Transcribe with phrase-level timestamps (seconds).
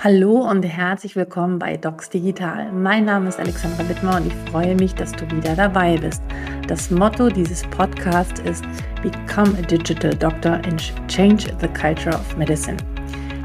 [0.00, 2.70] Hallo und herzlich willkommen bei Docs Digital.
[2.70, 6.22] Mein Name ist Alexandra Wittmer und ich freue mich, dass du wieder dabei bist.
[6.68, 8.64] Das Motto dieses Podcasts ist
[9.02, 12.76] Become a Digital Doctor and Change the Culture of Medicine.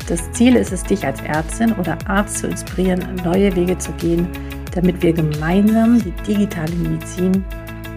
[0.08, 4.27] Das Ziel ist es, dich als Ärztin oder Arzt zu inspirieren, neue Wege zu gehen,
[4.75, 7.43] damit wir gemeinsam die digitale Medizin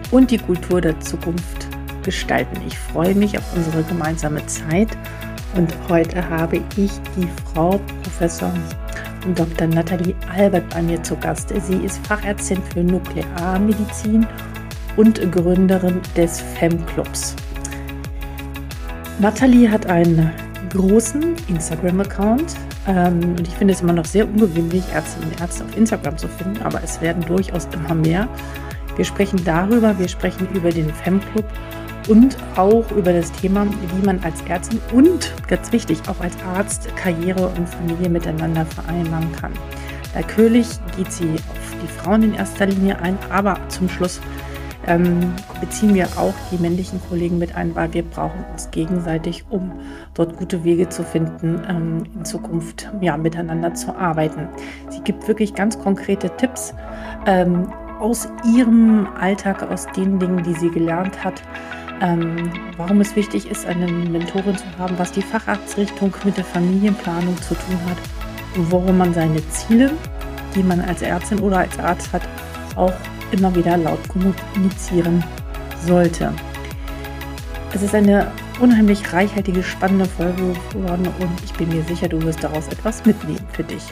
[0.09, 1.67] und die Kultur der Zukunft
[2.01, 2.59] gestalten.
[2.65, 4.89] Ich freue mich auf unsere gemeinsame Zeit
[5.57, 8.53] und heute habe ich die Frau Professor
[9.35, 9.67] Dr.
[9.67, 11.51] Nathalie Albert bei mir zu Gast.
[11.65, 14.27] Sie ist Fachärztin für Nuklearmedizin
[14.95, 17.35] und Gründerin des FEM-Clubs.
[19.19, 20.31] Nathalie hat einen
[20.69, 22.55] großen Instagram-Account
[22.87, 26.27] ähm, und ich finde es immer noch sehr ungewöhnlich, Ärztinnen und Ärzte auf Instagram zu
[26.27, 28.27] finden, aber es werden durchaus immer mehr.
[28.95, 31.45] Wir sprechen darüber, wir sprechen über den FEM-Club
[32.07, 36.95] und auch über das Thema, wie man als Ärztin und ganz wichtig auch als Arzt
[36.95, 39.53] Karriere und Familie miteinander vereinbaren kann.
[40.15, 44.19] Natürlich geht sie auf die Frauen in erster Linie ein, aber zum Schluss
[44.87, 49.71] ähm, beziehen wir auch die männlichen Kollegen mit ein, weil wir brauchen uns gegenseitig, um
[50.13, 54.47] dort gute Wege zu finden, ähm, in Zukunft ja, miteinander zu arbeiten.
[54.89, 56.73] Sie gibt wirklich ganz konkrete Tipps
[57.25, 61.41] ähm, aus ihrem Alltag, aus den Dingen, die sie gelernt hat,
[62.01, 67.35] ähm, warum es wichtig ist, eine Mentorin zu haben, was die Facharztrichtung mit der Familienplanung
[67.41, 67.97] zu tun hat
[68.57, 69.91] und warum man seine Ziele,
[70.55, 72.23] die man als Ärztin oder als Arzt hat,
[72.75, 72.93] auch
[73.31, 75.23] immer wieder laut kommunizieren
[75.85, 76.33] sollte.
[77.73, 82.43] Es ist eine unheimlich reichhaltige, spannende Folge geworden und ich bin mir sicher, du wirst
[82.43, 83.83] daraus etwas mitnehmen für dich.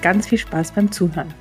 [0.00, 1.34] Ganz viel Spaß beim Zuhören.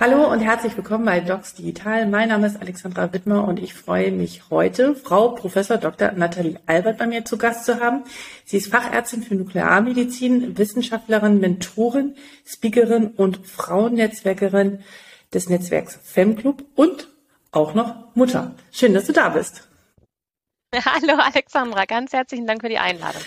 [0.00, 2.06] Hallo und herzlich willkommen bei Docs Digital.
[2.06, 6.12] Mein Name ist Alexandra Wittmer und ich freue mich heute, Frau Professor Dr.
[6.12, 8.04] Nathalie Albert bei mir zu Gast zu haben.
[8.46, 14.82] Sie ist Fachärztin für Nuklearmedizin, Wissenschaftlerin, Mentorin, Speakerin und Frauennetzwerkerin
[15.34, 17.08] des Netzwerks FemClub und
[17.52, 18.54] auch noch Mutter.
[18.72, 19.68] Schön, dass du da bist.
[20.74, 23.20] Hallo Alexandra, ganz herzlichen Dank für die Einladung.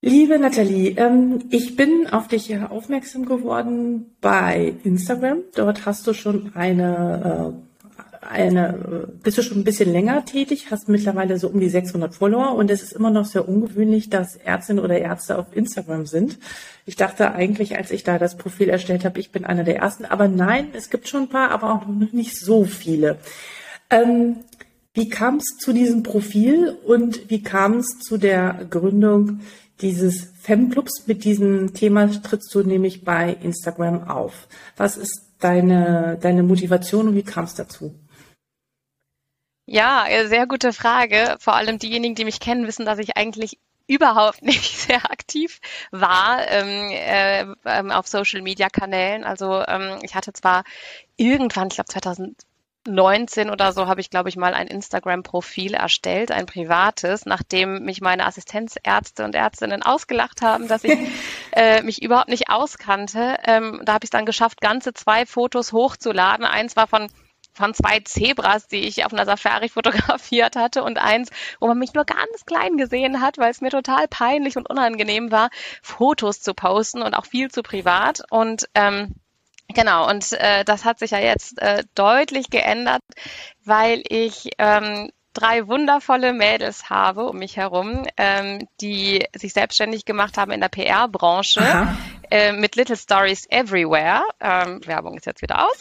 [0.00, 5.38] Liebe Nathalie, ähm, ich bin auf dich aufmerksam geworden bei Instagram.
[5.56, 7.52] Dort hast du schon eine,
[8.22, 12.14] äh, eine, bist du schon ein bisschen länger tätig, hast mittlerweile so um die 600
[12.14, 16.38] Follower und es ist immer noch sehr ungewöhnlich, dass Ärztinnen oder Ärzte auf Instagram sind.
[16.86, 20.04] Ich dachte eigentlich, als ich da das Profil erstellt habe, ich bin einer der ersten,
[20.04, 23.18] aber nein, es gibt schon ein paar, aber auch noch nicht so viele.
[23.90, 24.36] Ähm,
[24.94, 29.40] wie kam es zu diesem Profil und wie kam es zu der Gründung
[29.80, 31.06] dieses Femclubs.
[31.06, 34.48] Mit diesem Thema trittst du nämlich bei Instagram auf.
[34.76, 37.94] Was ist deine, deine Motivation und wie kam es dazu?
[39.66, 41.36] Ja, äh, sehr gute Frage.
[41.40, 46.46] Vor allem diejenigen, die mich kennen, wissen, dass ich eigentlich überhaupt nicht sehr aktiv war
[46.48, 49.24] ähm, äh, ähm, auf Social Media Kanälen.
[49.24, 50.64] Also ähm, ich hatte zwar
[51.16, 52.36] irgendwann, ich glaube 2000
[52.88, 58.00] 19 oder so habe ich, glaube ich, mal ein Instagram-Profil erstellt, ein privates, nachdem mich
[58.00, 60.98] meine Assistenzärzte und Ärztinnen ausgelacht haben, dass ich
[61.52, 63.38] äh, mich überhaupt nicht auskannte.
[63.44, 66.44] Ähm, da habe ich es dann geschafft, ganze zwei Fotos hochzuladen.
[66.44, 67.08] Eins war von
[67.58, 71.92] von zwei Zebras, die ich auf einer Safari fotografiert hatte und eins, wo man mich
[71.92, 75.50] nur ganz klein gesehen hat, weil es mir total peinlich und unangenehm war,
[75.82, 78.22] Fotos zu posten und auch viel zu privat.
[78.30, 79.16] Und ähm,
[79.74, 83.02] Genau, und äh, das hat sich ja jetzt äh, deutlich geändert,
[83.64, 90.38] weil ich ähm, drei wundervolle Mädels habe um mich herum, ähm, die sich selbstständig gemacht
[90.38, 91.60] haben in der PR-Branche,
[92.30, 94.22] äh, mit Little Stories Everywhere.
[94.40, 95.80] Ähm, Werbung ist jetzt wieder aus.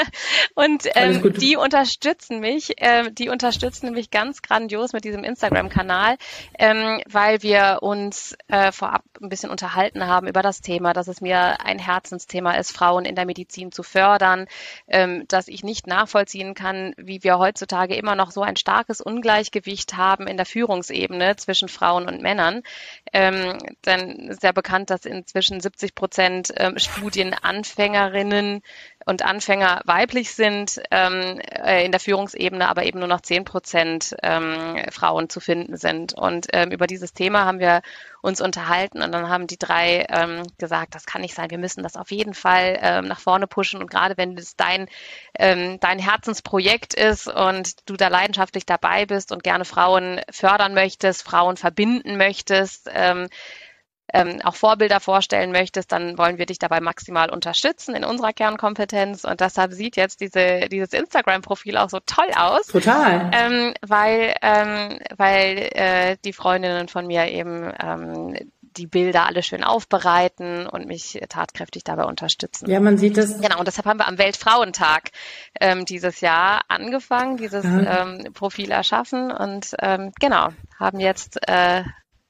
[0.54, 6.16] und ähm, die unterstützen mich, äh, die unterstützen mich ganz grandios mit diesem Instagram-Kanal,
[6.58, 11.20] ähm, weil wir uns äh, vorab ein bisschen unterhalten haben über das Thema, dass es
[11.20, 14.46] mir ein Herzensthema ist, Frauen in der Medizin zu fördern,
[14.88, 19.96] ähm, dass ich nicht nachvollziehen kann, wie wir heutzutage immer noch so ein starkes Ungleichgewicht
[19.96, 22.62] haben in der Führungsebene zwischen Frauen und Männern.
[23.12, 28.62] Ähm, denn ist ja bekannt, dass inzwischen 70 80 Prozent ähm, Studienanfängerinnen
[29.08, 34.16] und Anfänger weiblich sind, ähm, äh, in der Führungsebene aber eben nur noch 10 Prozent
[34.22, 36.14] ähm, Frauen zu finden sind.
[36.14, 37.82] Und über dieses Thema haben wir
[38.20, 40.06] uns unterhalten und dann haben die drei
[40.58, 43.90] gesagt, das kann nicht sein, wir müssen das auf jeden Fall nach vorne pushen und
[43.90, 44.88] gerade wenn es dein,
[45.34, 51.56] dein Herzensprojekt ist und du da leidenschaftlich dabei bist und gerne Frauen fördern möchtest, Frauen
[51.56, 52.88] verbinden möchtest,
[54.12, 59.24] ähm, auch Vorbilder vorstellen möchtest, dann wollen wir dich dabei maximal unterstützen in unserer Kernkompetenz.
[59.24, 62.66] Und deshalb sieht jetzt diese, dieses Instagram-Profil auch so toll aus.
[62.68, 63.30] Total.
[63.32, 68.36] Ähm, weil ähm, weil äh, die Freundinnen von mir eben ähm,
[68.76, 72.70] die Bilder alle schön aufbereiten und mich tatkräftig dabei unterstützen.
[72.70, 73.40] Ja, man sieht das.
[73.40, 75.10] Genau, und deshalb haben wir am Weltfrauentag
[75.60, 78.02] ähm, dieses Jahr angefangen, dieses ja.
[78.02, 80.48] ähm, Profil erschaffen und ähm, genau,
[80.78, 81.84] haben jetzt äh,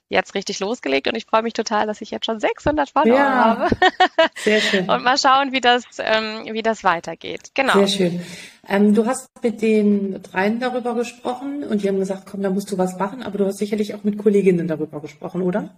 [0.09, 3.45] jetzt richtig losgelegt und ich freue mich total, dass ich jetzt schon 600 Follower ja,
[3.45, 3.77] habe.
[4.37, 4.89] Sehr schön.
[4.89, 7.51] und mal schauen, wie das, ähm, wie das weitergeht.
[7.55, 7.73] Genau.
[7.73, 8.21] Sehr schön.
[8.69, 12.71] Ähm, du hast mit den dreien darüber gesprochen und die haben gesagt, komm, da musst
[12.71, 15.75] du was machen, aber du hast sicherlich auch mit Kolleginnen darüber gesprochen, oder?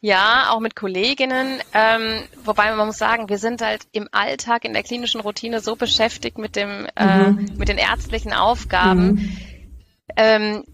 [0.00, 1.60] Ja, auch mit Kolleginnen.
[1.72, 5.76] Ähm, wobei man muss sagen, wir sind halt im Alltag, in der klinischen Routine so
[5.76, 7.38] beschäftigt mit dem, äh, mhm.
[7.38, 9.12] äh, mit den ärztlichen Aufgaben.
[9.12, 9.36] Mhm.
[10.16, 10.64] Ähm,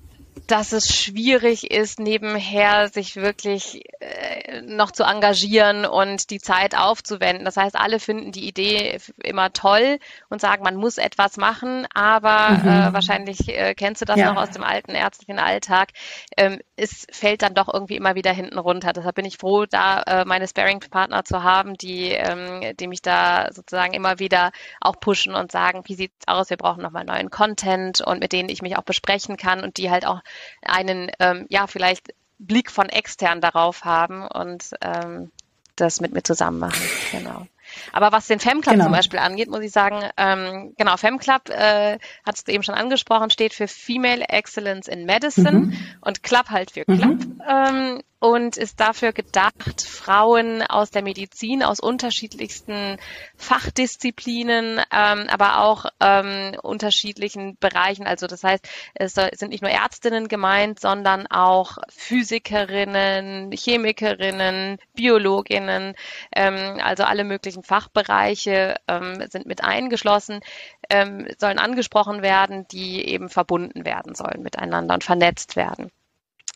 [0.47, 7.45] dass es schwierig ist, nebenher sich wirklich äh, noch zu engagieren und die Zeit aufzuwenden.
[7.45, 9.99] Das heißt, alle finden die Idee immer toll
[10.29, 12.69] und sagen, man muss etwas machen, aber mhm.
[12.69, 14.33] äh, wahrscheinlich äh, kennst du das ja.
[14.33, 15.91] noch aus dem alten ärztlichen Alltag.
[16.37, 18.93] Ähm, es fällt dann doch irgendwie immer wieder hinten runter.
[18.93, 23.49] Deshalb bin ich froh, da äh, meine Sparing-Partner zu haben, die, ähm, die mich da
[23.53, 28.01] sozusagen immer wieder auch pushen und sagen, wie sieht's aus, wir brauchen nochmal neuen Content
[28.01, 30.21] und mit denen ich mich auch besprechen kann und die halt auch
[30.63, 35.31] einen, ähm, ja, vielleicht Blick von extern darauf haben und ähm,
[35.77, 36.83] das mit mir zusammen machen.
[37.11, 37.47] Genau.
[37.93, 38.85] Aber was den FemClub genau.
[38.85, 43.31] zum Beispiel angeht, muss ich sagen, ähm, genau, FemClub, äh, hast du eben schon angesprochen,
[43.31, 45.79] steht für Female Excellence in Medicine mhm.
[46.01, 47.19] und Club halt für Club.
[47.19, 47.43] Mhm.
[47.49, 52.99] Ähm, und ist dafür gedacht, Frauen aus der Medizin, aus unterschiedlichsten
[53.37, 58.07] Fachdisziplinen, ähm, aber auch ähm, unterschiedlichen Bereichen.
[58.07, 65.95] Also das heißt, es sind nicht nur Ärztinnen gemeint, sondern auch Physikerinnen, Chemikerinnen, Biologinnen,
[66.35, 70.41] ähm, also alle möglichen Fachbereiche ähm, sind mit eingeschlossen,
[70.89, 75.91] ähm, sollen angesprochen werden, die eben verbunden werden sollen miteinander und vernetzt werden.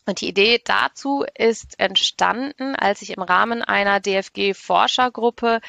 [0.05, 5.61] Und die Idee dazu ist entstanden, als ich im Rahmen einer DFG-Forschergruppe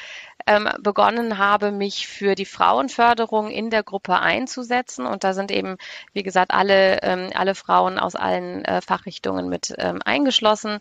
[0.45, 5.05] ähm, begonnen habe, mich für die Frauenförderung in der Gruppe einzusetzen.
[5.05, 5.77] Und da sind eben,
[6.11, 10.79] wie gesagt, alle, ähm, alle Frauen aus allen äh, Fachrichtungen mit ähm, eingeschlossen.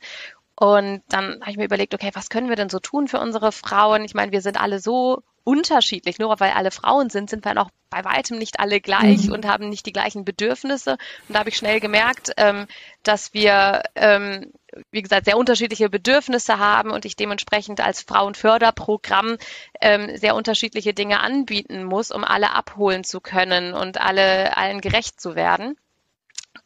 [0.56, 3.50] Und dann habe ich mir überlegt, okay, was können wir denn so tun für unsere
[3.50, 4.04] Frauen?
[4.04, 6.18] Ich meine, wir sind alle so unterschiedlich.
[6.18, 9.32] Nur weil alle Frauen sind, sind wir noch bei weitem nicht alle gleich mhm.
[9.32, 10.92] und haben nicht die gleichen Bedürfnisse.
[11.28, 12.66] Und da habe ich schnell gemerkt, ähm,
[13.02, 14.52] dass wir, ähm,
[14.90, 19.36] wie gesagt, sehr unterschiedliche Bedürfnisse haben und ich dementsprechend als Frauenförderprogramm
[19.80, 25.20] ähm, sehr unterschiedliche Dinge anbieten muss, um alle abholen zu können und alle allen gerecht
[25.20, 25.76] zu werden.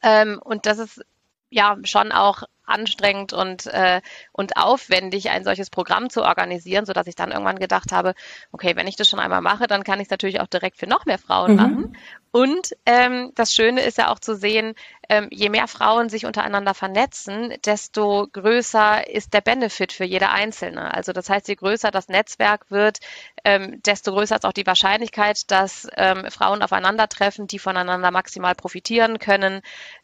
[0.02, 1.02] Ähm, und das ist
[1.50, 4.00] ja schon auch anstrengend und, äh,
[4.32, 8.14] und aufwendig, ein solches Programm zu organisieren, sodass ich dann irgendwann gedacht habe,
[8.52, 10.86] okay, wenn ich das schon einmal mache, dann kann ich es natürlich auch direkt für
[10.86, 11.56] noch mehr Frauen mhm.
[11.56, 11.96] machen.
[12.30, 14.74] Und ähm, das Schöne ist ja auch zu sehen,
[15.08, 20.92] ähm, je mehr Frauen sich untereinander vernetzen, desto größer ist der Benefit für jede Einzelne.
[20.94, 22.98] Also das heißt, je größer das Netzwerk wird,
[23.44, 29.18] ähm, desto größer ist auch die Wahrscheinlichkeit, dass ähm, Frauen aufeinandertreffen, die voneinander maximal profitieren
[29.18, 29.62] können,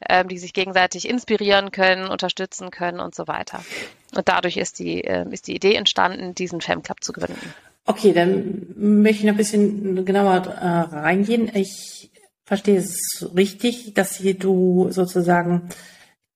[0.09, 3.65] ähm, die sich gegenseitig inspirieren können, unterstützen können und so weiter.
[4.17, 7.55] Und dadurch ist die, äh, ist die Idee entstanden, diesen Femclub zu gründen.
[7.87, 11.51] Okay, dann möchte ich noch ein bisschen genauer äh, reingehen.
[11.55, 12.11] Ich
[12.45, 15.69] verstehe es richtig, dass hier du sozusagen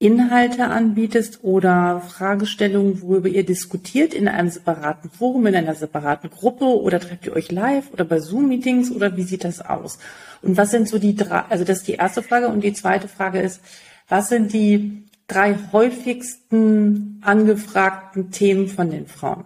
[0.01, 6.67] Inhalte anbietest oder Fragestellungen, worüber ihr diskutiert in einem separaten Forum, in einer separaten Gruppe
[6.67, 9.99] oder trefft ihr euch live oder bei Zoom-Meetings oder wie sieht das aus?
[10.41, 13.09] Und was sind so die drei, also das ist die erste Frage und die zweite
[13.09, 13.61] Frage ist,
[14.09, 19.45] was sind die drei häufigsten angefragten Themen von den Frauen?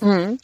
[0.00, 0.38] Mhm.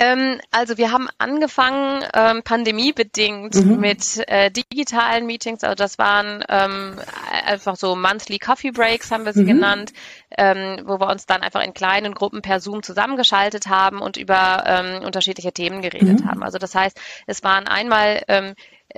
[0.00, 3.80] Ähm, also wir haben angefangen ähm, pandemiebedingt mhm.
[3.80, 5.64] mit äh, digitalen Meetings.
[5.64, 6.96] Also das waren ähm,
[7.44, 9.48] einfach so Monthly Coffee Breaks, haben wir sie mhm.
[9.48, 9.92] genannt,
[10.36, 14.62] ähm, wo wir uns dann einfach in kleinen Gruppen per Zoom zusammengeschaltet haben und über
[14.66, 16.28] ähm, unterschiedliche Themen geredet mhm.
[16.28, 16.42] haben.
[16.44, 18.22] Also das heißt, es waren einmal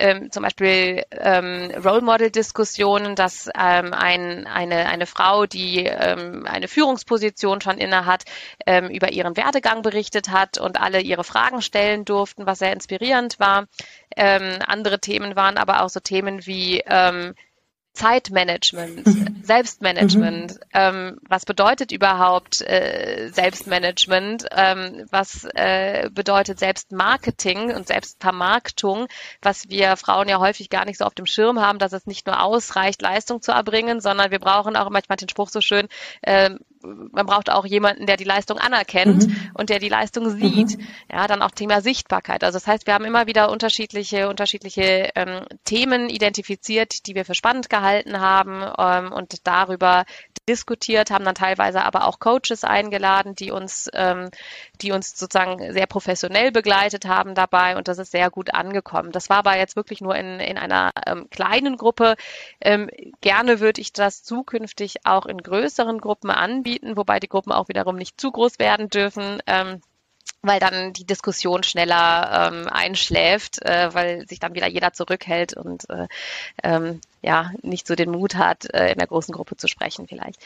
[0.01, 6.47] ähm, zum Beispiel ähm, Role Model Diskussionen, dass ähm, ein, eine, eine Frau, die ähm,
[6.47, 8.25] eine Führungsposition schon inne hat,
[8.67, 13.39] ähm, über ihren Werdegang berichtet hat und alle ihre Fragen stellen durften, was sehr inspirierend
[13.39, 13.67] war.
[14.17, 17.35] Ähm, andere Themen waren aber auch so Themen wie ähm,
[17.93, 19.03] Zeitmanagement.
[19.45, 20.53] Selbstmanagement.
[20.53, 20.59] Mhm.
[20.73, 24.47] Ähm, was bedeutet überhaupt äh, Selbstmanagement?
[24.53, 29.09] Ähm, was äh, bedeutet Selbstmarketing und Selbstvermarktung?
[29.43, 32.27] Was wir Frauen ja häufig gar nicht so auf dem Schirm haben, dass es nicht
[32.27, 35.89] nur ausreicht, Leistung zu erbringen, sondern wir brauchen auch manchmal den Spruch so schön,
[36.23, 36.51] äh,
[36.83, 39.51] man braucht auch jemanden, der die Leistung anerkennt mhm.
[39.55, 40.79] und der die Leistung sieht.
[40.79, 40.87] Mhm.
[41.11, 42.43] Ja, dann auch Thema Sichtbarkeit.
[42.45, 47.35] Also das heißt, wir haben immer wieder unterschiedliche, unterschiedliche ähm, Themen identifiziert, die wir für
[47.35, 50.05] spannend gehalten haben ähm, und darüber
[50.49, 54.31] diskutiert, haben dann teilweise aber auch Coaches eingeladen, die uns, ähm,
[54.81, 59.13] die uns sozusagen sehr professionell begleitet haben dabei und das ist sehr gut angekommen.
[59.13, 62.17] Das war aber jetzt wirklich nur in, in einer ähm, kleinen Gruppe.
[62.61, 67.69] Ähm, gerne würde ich das zukünftig auch in größeren Gruppen anbieten, wobei die Gruppen auch
[67.69, 69.41] wiederum nicht zu groß werden dürfen.
[69.47, 69.81] Ähm,
[70.43, 75.89] weil dann die Diskussion schneller ähm, einschläft, äh, weil sich dann wieder jeder zurückhält und
[75.91, 76.09] äh,
[76.63, 80.41] ähm, ja nicht so den Mut hat, äh, in der großen Gruppe zu sprechen vielleicht.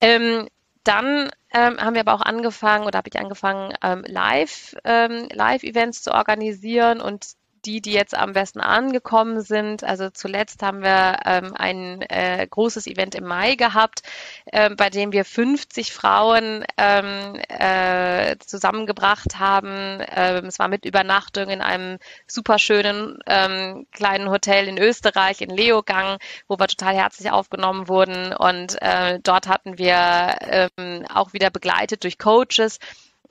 [0.00, 0.48] Ähm,
[0.84, 6.02] dann ähm, haben wir aber auch angefangen oder habe ich angefangen, ähm, Live, ähm, Live-Events
[6.02, 7.26] zu organisieren und
[7.66, 9.82] die, die jetzt am besten angekommen sind.
[9.84, 14.02] Also zuletzt haben wir ähm, ein äh, großes Event im Mai gehabt,
[14.46, 20.00] äh, bei dem wir 50 Frauen ähm, äh, zusammengebracht haben.
[20.14, 25.50] Ähm, es war mit Übernachtung in einem super schönen ähm, kleinen Hotel in Österreich, in
[25.50, 26.18] Leogang,
[26.48, 28.32] wo wir total herzlich aufgenommen wurden.
[28.32, 32.78] Und äh, dort hatten wir ähm, auch wieder begleitet durch Coaches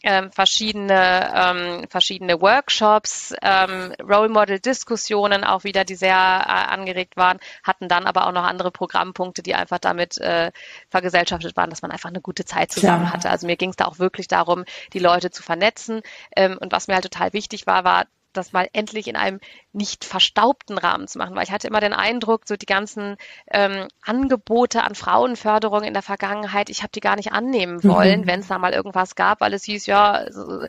[0.04, 7.18] ähm, verschiedene, ähm, verschiedene Workshops, ähm, Role Model Diskussionen auch wieder, die sehr äh, angeregt
[7.18, 10.52] waren, hatten dann aber auch noch andere Programmpunkte, die einfach damit äh,
[10.90, 13.14] vergesellschaftet waren, dass man einfach eine gute Zeit zusammen Klar.
[13.14, 13.30] hatte.
[13.30, 16.02] Also mir ging es da auch wirklich darum, die Leute zu vernetzen.
[16.36, 18.06] Ähm, und was mir halt total wichtig war, war,
[18.38, 19.40] das mal endlich in einem
[19.74, 23.18] nicht verstaubten Rahmen zu machen, weil ich hatte immer den Eindruck, so die ganzen
[23.52, 28.28] ähm, Angebote an Frauenförderung in der Vergangenheit, ich habe die gar nicht annehmen wollen, mhm.
[28.28, 30.66] wenn es da mal irgendwas gab, weil es hieß, ja, so,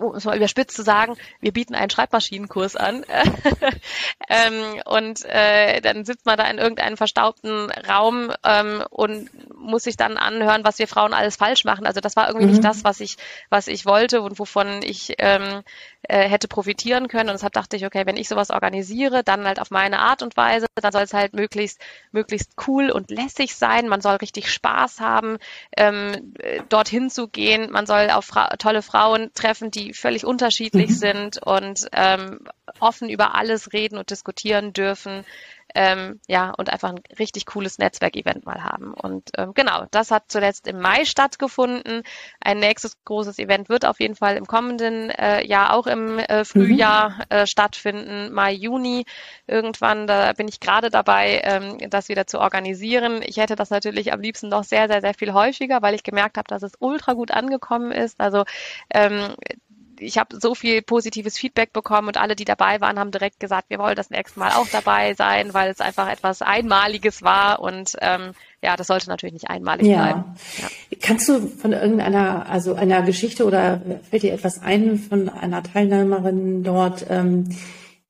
[0.00, 3.04] um es mal überspitzt zu sagen, wir bieten einen Schreibmaschinenkurs an
[4.28, 9.96] ähm, und äh, dann sitzt man da in irgendeinem verstaubten Raum ähm, und muss sich
[9.96, 11.86] dann anhören, was wir Frauen alles falsch machen.
[11.86, 12.52] Also das war irgendwie mhm.
[12.52, 13.16] nicht das, was ich,
[13.50, 15.62] was ich wollte und wovon ich ähm,
[16.02, 16.48] äh, hätte
[16.96, 17.28] profitieren können.
[17.30, 20.36] Und deshalb dachte ich, okay, wenn ich sowas organisiere, dann halt auf meine Art und
[20.36, 21.80] Weise, dann soll es halt möglichst,
[22.12, 23.88] möglichst cool und lässig sein.
[23.88, 25.38] Man soll richtig Spaß haben,
[25.76, 26.34] ähm,
[26.68, 27.70] dorthin zu gehen.
[27.70, 30.94] Man soll auf Fra tolle Frauen treffen, die völlig unterschiedlich mhm.
[30.94, 32.40] sind und ähm,
[32.80, 35.24] offen über alles reden und diskutieren dürfen
[35.76, 38.94] ähm, ja, und einfach ein richtig cooles Netzwerkevent mal haben.
[38.94, 42.02] Und ähm, genau, das hat zuletzt im Mai stattgefunden.
[42.40, 46.46] Ein nächstes großes Event wird auf jeden Fall im kommenden äh, Jahr auch im äh,
[46.46, 47.22] Frühjahr mhm.
[47.28, 49.04] äh, stattfinden, Mai, Juni
[49.46, 50.06] irgendwann.
[50.06, 53.20] Da bin ich gerade dabei, ähm, das wieder zu organisieren.
[53.22, 56.38] Ich hätte das natürlich am liebsten noch sehr, sehr, sehr viel häufiger, weil ich gemerkt
[56.38, 58.18] habe, dass es ultra gut angekommen ist.
[58.18, 58.44] Also
[58.88, 59.34] ähm,
[59.98, 63.70] ich habe so viel positives Feedback bekommen und alle, die dabei waren, haben direkt gesagt,
[63.70, 67.92] wir wollen das nächste Mal auch dabei sein, weil es einfach etwas Einmaliges war und
[68.00, 70.02] ähm, ja, das sollte natürlich nicht einmalig ja.
[70.02, 70.24] bleiben.
[70.58, 70.98] Ja.
[71.00, 76.62] Kannst du von irgendeiner, also einer Geschichte oder fällt dir etwas ein von einer Teilnehmerin
[76.62, 77.56] dort, ähm,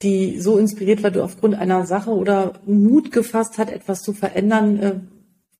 [0.02, 4.82] die so inspiriert war, du aufgrund einer Sache oder Mut gefasst hat, etwas zu verändern,
[4.82, 5.00] äh,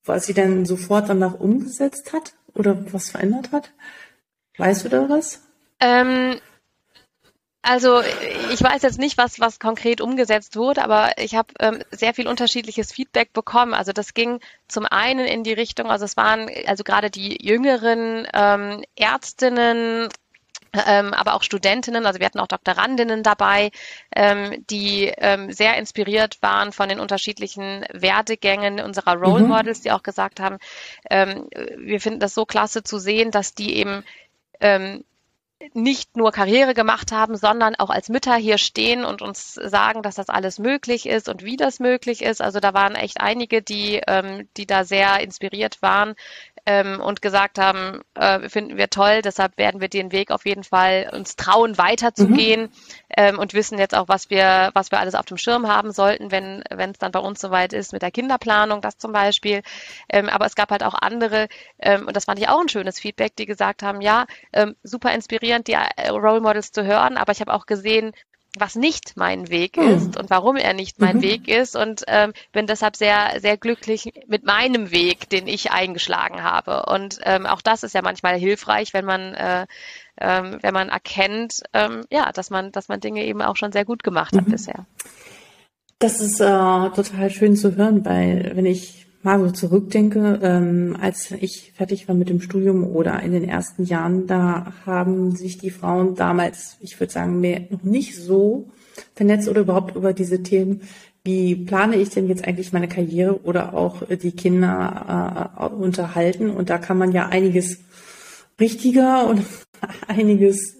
[0.05, 3.73] was sie dann sofort danach umgesetzt hat oder was verändert hat?
[4.59, 5.46] Weißt du da was?
[5.81, 6.41] Ähm,
[7.69, 8.01] also
[8.53, 12.29] ich weiß jetzt nicht, was, was konkret umgesetzt wurde, aber ich habe ähm, sehr viel
[12.29, 13.75] unterschiedliches Feedback bekommen.
[13.75, 18.29] Also das ging zum einen in die Richtung, also es waren also gerade die jüngeren
[18.33, 20.09] ähm, Ärztinnen,
[20.87, 23.73] ähm, aber auch Studentinnen, also wir hatten auch Doktorandinnen dabei,
[24.15, 29.49] ähm, die ähm, sehr inspiriert waren von den unterschiedlichen Werdegängen unserer Role mhm.
[29.49, 30.59] Models, die auch gesagt haben,
[31.11, 34.05] ähm, wir finden das so klasse zu sehen, dass die eben
[34.61, 35.03] ähm,
[35.73, 40.17] nicht nur Karriere gemacht haben, sondern auch als Mütter hier stehen und uns sagen, dass
[40.17, 42.43] das alles möglich ist und wie das möglich ist.
[42.43, 46.15] Also da waren echt einige, die, ähm, die da sehr inspiriert waren
[46.67, 50.65] ähm, und gesagt haben, äh, finden wir toll, deshalb werden wir den Weg auf jeden
[50.65, 52.71] Fall uns trauen, weiterzugehen mhm.
[53.17, 56.31] ähm, und wissen jetzt auch, was wir, was wir alles auf dem Schirm haben sollten,
[56.31, 59.63] wenn wenn es dann bei uns soweit ist mit der Kinderplanung, das zum Beispiel.
[60.09, 61.49] Ähm, aber es gab halt auch andere,
[61.79, 65.15] ähm, und das fand ich auch ein schönes Feedback, die gesagt haben, ja, ähm, super
[65.15, 68.13] inspirierend, die äh, Role Models zu hören, aber ich habe auch gesehen,
[68.59, 69.89] was nicht mein Weg hm.
[69.89, 71.23] ist und warum er nicht mein mhm.
[71.23, 76.43] Weg ist und ähm, bin deshalb sehr, sehr glücklich mit meinem Weg, den ich eingeschlagen
[76.43, 76.87] habe.
[76.87, 79.67] Und ähm, auch das ist ja manchmal hilfreich, wenn man, äh,
[80.21, 83.85] ähm, wenn man erkennt, ähm, ja, dass man, dass man Dinge eben auch schon sehr
[83.85, 84.53] gut gemacht hat mhm.
[84.53, 84.87] bisher.
[85.99, 91.33] Das ist äh, total schön zu hören, weil wenn ich mal so zurückdenke, ähm, als
[91.33, 95.71] ich fertig war mit dem Studium oder in den ersten Jahren, da haben sich die
[95.71, 98.71] Frauen damals, ich würde sagen, mehr noch nicht so
[99.15, 100.81] vernetzt oder überhaupt über diese Themen
[101.27, 106.51] wie plane ich denn jetzt eigentlich meine Karriere oder auch die Kinder äh, unterhalten?
[106.51, 107.81] Und da kann man ja einiges
[108.61, 109.43] richtiger und
[110.07, 110.77] einiges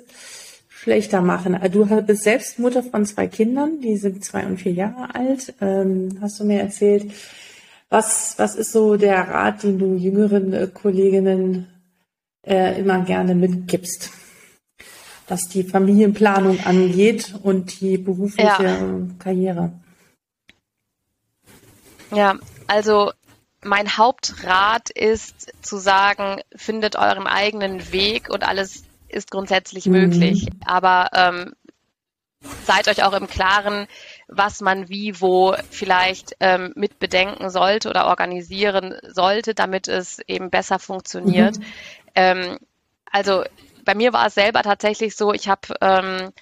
[0.69, 1.59] schlechter machen.
[1.73, 5.53] Du bist selbst Mutter von zwei Kindern, die sind zwei und vier Jahre alt.
[5.61, 7.11] Ähm, hast du mir erzählt,
[7.89, 11.69] was, was ist so der Rat, den du jüngeren äh, Kolleginnen
[12.45, 14.11] äh, immer gerne mitgibst?
[15.29, 18.99] Was die Familienplanung angeht und die berufliche ja.
[19.19, 19.73] Karriere.
[22.13, 22.39] Ja,
[22.69, 23.11] also
[23.63, 29.93] mein Hauptrat ist zu sagen, findet euren eigenen Weg und alles ist grundsätzlich mhm.
[29.93, 30.49] möglich.
[30.65, 31.55] Aber ähm,
[32.65, 33.87] seid euch auch im Klaren,
[34.29, 40.51] was man wie wo vielleicht ähm, mit bedenken sollte oder organisieren sollte, damit es eben
[40.51, 41.59] besser funktioniert.
[41.59, 41.65] Mhm.
[42.15, 42.59] Ähm,
[43.11, 43.45] also
[43.85, 46.33] bei mir war es selber tatsächlich so, ich habe ähm,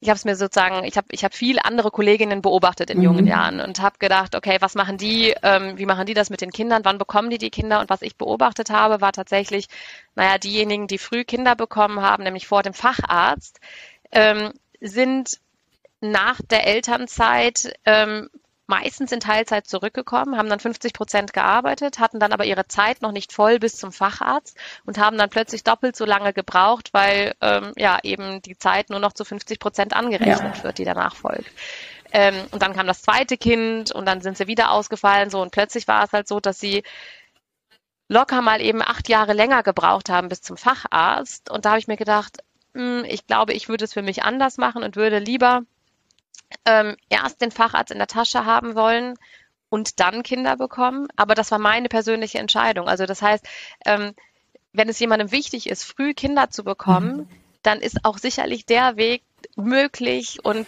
[0.00, 3.04] ich habe es mir sozusagen, ich habe ich hab viel andere Kolleginnen beobachtet in mhm.
[3.04, 6.40] jungen Jahren und habe gedacht, okay, was machen die, ähm, wie machen die das mit
[6.40, 7.80] den Kindern, wann bekommen die die Kinder?
[7.80, 9.66] Und was ich beobachtet habe, war tatsächlich,
[10.14, 13.58] naja, diejenigen, die früh Kinder bekommen haben, nämlich vor dem Facharzt,
[14.12, 15.40] ähm, sind
[16.00, 18.28] nach der Elternzeit ähm,
[18.68, 23.12] meistens in Teilzeit zurückgekommen, haben dann 50 Prozent gearbeitet, hatten dann aber ihre Zeit noch
[23.12, 27.72] nicht voll bis zum Facharzt und haben dann plötzlich doppelt so lange gebraucht, weil ähm,
[27.76, 30.62] ja eben die Zeit nur noch zu 50 Prozent angerechnet ja.
[30.62, 31.50] wird, die danach folgt.
[32.12, 35.50] Ähm, und dann kam das zweite Kind und dann sind sie wieder ausgefallen so und
[35.50, 36.82] plötzlich war es halt so, dass sie
[38.08, 41.50] locker mal eben acht Jahre länger gebraucht haben bis zum Facharzt.
[41.50, 42.38] Und da habe ich mir gedacht,
[42.74, 45.62] mh, hm, ich glaube, ich würde es für mich anders machen und würde lieber
[46.64, 49.14] ähm, erst den Facharzt in der Tasche haben wollen
[49.68, 51.08] und dann Kinder bekommen.
[51.16, 52.88] Aber das war meine persönliche Entscheidung.
[52.88, 53.46] Also das heißt,
[53.84, 54.14] ähm,
[54.72, 57.28] wenn es jemandem wichtig ist, früh Kinder zu bekommen, mhm.
[57.62, 59.22] dann ist auch sicherlich der Weg
[59.56, 60.66] möglich und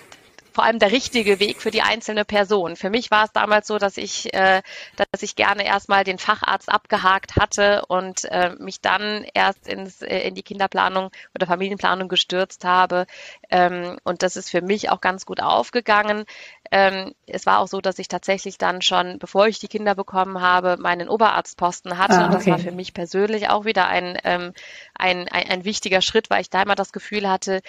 [0.52, 2.76] vor allem der richtige Weg für die einzelne Person.
[2.76, 4.62] Für mich war es damals so, dass ich, äh,
[4.96, 10.20] dass ich gerne erstmal den Facharzt abgehakt hatte und äh, mich dann erst ins, äh,
[10.20, 13.06] in die Kinderplanung oder Familienplanung gestürzt habe.
[13.50, 16.24] Ähm, und das ist für mich auch ganz gut aufgegangen.
[16.70, 20.40] Ähm, es war auch so, dass ich tatsächlich dann schon, bevor ich die Kinder bekommen
[20.40, 22.14] habe, meinen Oberarztposten hatte.
[22.14, 22.24] Ah, okay.
[22.26, 24.52] Und das war für mich persönlich auch wieder ein, ähm,
[24.94, 27.60] ein, ein, ein wichtiger Schritt, weil ich da immer das Gefühl hatte,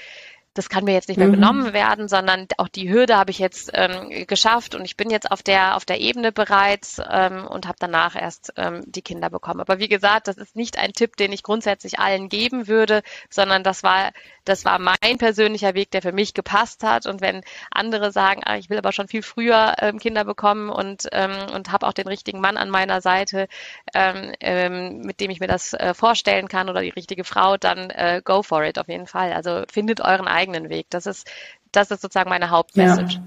[0.54, 1.34] das kann mir jetzt nicht mehr mhm.
[1.34, 5.32] genommen werden, sondern auch die Hürde habe ich jetzt ähm, geschafft und ich bin jetzt
[5.32, 9.62] auf der auf der Ebene bereits ähm, und habe danach erst ähm, die Kinder bekommen.
[9.62, 13.64] Aber wie gesagt, das ist nicht ein Tipp, den ich grundsätzlich allen geben würde, sondern
[13.64, 14.12] das war
[14.44, 17.06] das war mein persönlicher Weg, der für mich gepasst hat.
[17.06, 21.08] Und wenn andere sagen, ah, ich will aber schon viel früher ähm, Kinder bekommen und
[21.14, 23.48] ähm, und habe auch den richtigen Mann an meiner Seite,
[23.94, 27.90] ähm, ähm, mit dem ich mir das äh, vorstellen kann oder die richtige Frau, dann
[27.90, 29.32] äh, go for it auf jeden Fall.
[29.32, 30.88] Also findet euren eigenen eigenen Weg.
[30.90, 31.30] Das ist,
[31.72, 33.16] das ist sozusagen meine Hauptmessage.
[33.16, 33.24] Ja.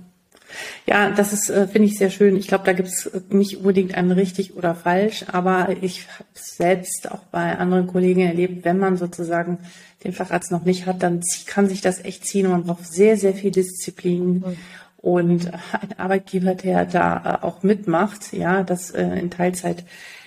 [0.87, 2.37] Ja, das ist, äh, finde ich sehr schön.
[2.37, 7.11] Ich glaube, da gibt es nicht unbedingt ein richtig oder falsch, aber ich habe selbst
[7.11, 9.59] auch bei anderen Kollegen erlebt, wenn man sozusagen
[10.05, 13.16] den Facharzt noch nicht hat, dann kann sich das echt ziehen und man braucht sehr,
[13.16, 14.35] sehr viel Disziplin.
[14.35, 14.57] Mhm.
[14.98, 19.85] Und ein Arbeitgeber, der da äh, auch mitmacht, ja, das äh, in Teilzeit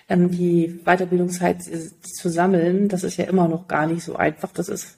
[0.10, 4.52] ähm, die Weiterbildungszeit zu sammeln, das ist ja immer noch gar nicht so einfach.
[4.52, 4.98] Das ist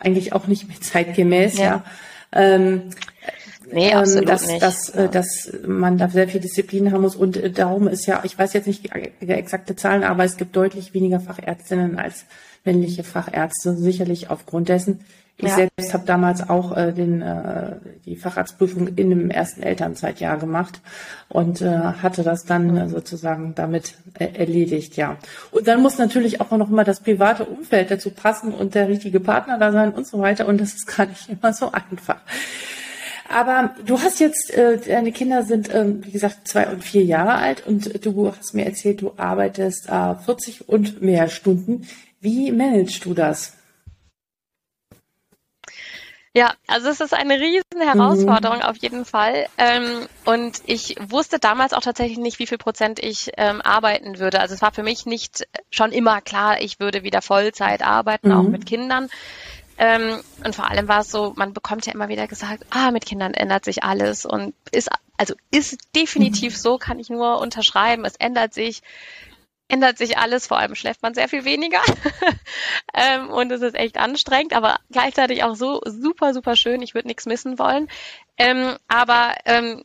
[0.00, 1.64] eigentlich auch nicht mehr zeitgemäß, ja.
[1.64, 1.84] ja.
[2.32, 2.90] Ähm,
[3.72, 4.62] Nee, ähm, dass, nicht.
[4.62, 5.08] Dass, äh, ja.
[5.08, 7.16] dass man da sehr viel Disziplin haben muss.
[7.16, 10.56] Und äh, darum ist ja, ich weiß jetzt nicht die exakte Zahlen, aber es gibt
[10.56, 12.24] deutlich weniger Fachärztinnen als
[12.64, 15.00] männliche Fachärzte, sicherlich aufgrund dessen.
[15.40, 15.54] Ich ja.
[15.54, 20.80] selbst habe damals auch äh, den, äh, die Facharztprüfung in dem ersten Elternzeitjahr gemacht
[21.28, 25.16] und äh, hatte das dann äh, sozusagen damit äh, erledigt, ja.
[25.52, 29.20] Und dann muss natürlich auch noch mal das private Umfeld dazu passen und der richtige
[29.20, 30.48] Partner da sein und so weiter.
[30.48, 32.18] Und das ist gar nicht immer so einfach.
[33.28, 37.34] Aber du hast jetzt, äh, deine Kinder sind, ähm, wie gesagt, zwei und vier Jahre
[37.34, 41.86] alt und du hast mir erzählt, du arbeitest äh, 40 und mehr Stunden.
[42.20, 43.52] Wie managst du das?
[46.34, 48.64] Ja, also es ist eine riesen Herausforderung mhm.
[48.64, 49.46] auf jeden Fall.
[49.56, 54.40] Ähm, und ich wusste damals auch tatsächlich nicht, wie viel Prozent ich ähm, arbeiten würde.
[54.40, 58.34] Also es war für mich nicht schon immer klar, ich würde wieder Vollzeit arbeiten, mhm.
[58.34, 59.08] auch mit Kindern.
[59.78, 63.06] Ähm, und vor allem war es so, man bekommt ja immer wieder gesagt, ah, mit
[63.06, 66.58] Kindern ändert sich alles und ist, also ist definitiv mhm.
[66.58, 68.04] so, kann ich nur unterschreiben.
[68.04, 68.82] Es ändert sich
[69.68, 71.82] ändert sich alles, vor allem schläft man sehr viel weniger
[72.94, 76.80] ähm, und es ist echt anstrengend, aber gleichzeitig auch so super, super schön.
[76.80, 77.88] Ich würde nichts missen wollen.
[78.38, 79.84] Ähm, aber ähm,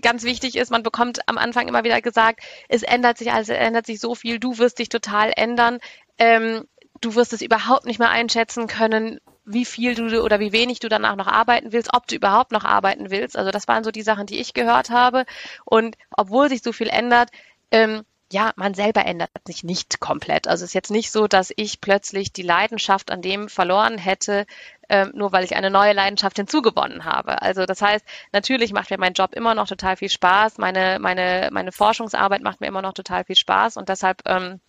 [0.00, 3.56] ganz wichtig ist, man bekommt am Anfang immer wieder gesagt, es ändert sich alles, es
[3.56, 5.78] ändert sich so viel, du wirst dich total ändern.
[6.18, 6.66] Ähm,
[7.02, 10.88] du wirst es überhaupt nicht mehr einschätzen können, wie viel du oder wie wenig du
[10.88, 13.36] danach noch arbeiten willst, ob du überhaupt noch arbeiten willst.
[13.36, 15.24] Also das waren so die Sachen, die ich gehört habe.
[15.64, 17.30] Und obwohl sich so viel ändert,
[17.70, 20.48] ähm, ja, man selber ändert sich nicht komplett.
[20.48, 24.46] Also es ist jetzt nicht so, dass ich plötzlich die Leidenschaft an dem verloren hätte,
[24.88, 27.42] ähm, nur weil ich eine neue Leidenschaft hinzugewonnen habe.
[27.42, 31.50] Also das heißt, natürlich macht mir mein Job immer noch total viel Spaß, meine, meine,
[31.52, 34.60] meine Forschungsarbeit macht mir immer noch total viel Spaß und deshalb ähm,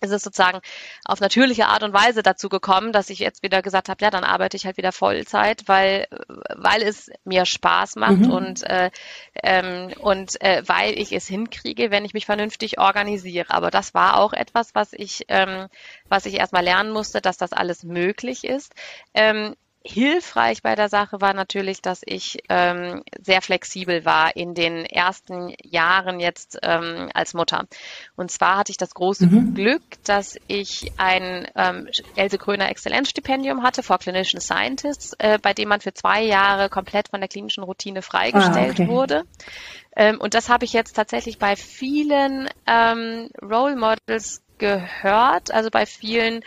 [0.00, 0.60] ist es sozusagen
[1.04, 4.24] auf natürliche Art und Weise dazu gekommen, dass ich jetzt wieder gesagt habe, ja, dann
[4.24, 6.06] arbeite ich halt wieder Vollzeit, weil,
[6.54, 8.30] weil es mir Spaß macht mhm.
[8.30, 8.90] und, äh,
[9.42, 13.50] ähm, und äh, weil ich es hinkriege, wenn ich mich vernünftig organisiere.
[13.50, 15.68] Aber das war auch etwas, was ich, ähm,
[16.08, 18.74] was ich erstmal lernen musste, dass das alles möglich ist.
[19.14, 24.84] Ähm, hilfreich bei der Sache war natürlich, dass ich ähm, sehr flexibel war in den
[24.84, 27.66] ersten Jahren jetzt ähm, als Mutter.
[28.16, 29.54] Und zwar hatte ich das große mhm.
[29.54, 35.68] Glück, dass ich ein ähm, Else Kröner Exzellenzstipendium hatte for Clinician Scientists, äh, bei dem
[35.68, 38.88] man für zwei Jahre komplett von der klinischen Routine freigestellt ah, okay.
[38.88, 39.24] wurde.
[39.94, 45.86] Ähm, und das habe ich jetzt tatsächlich bei vielen ähm, Role Models gehört, also bei
[45.86, 46.42] vielen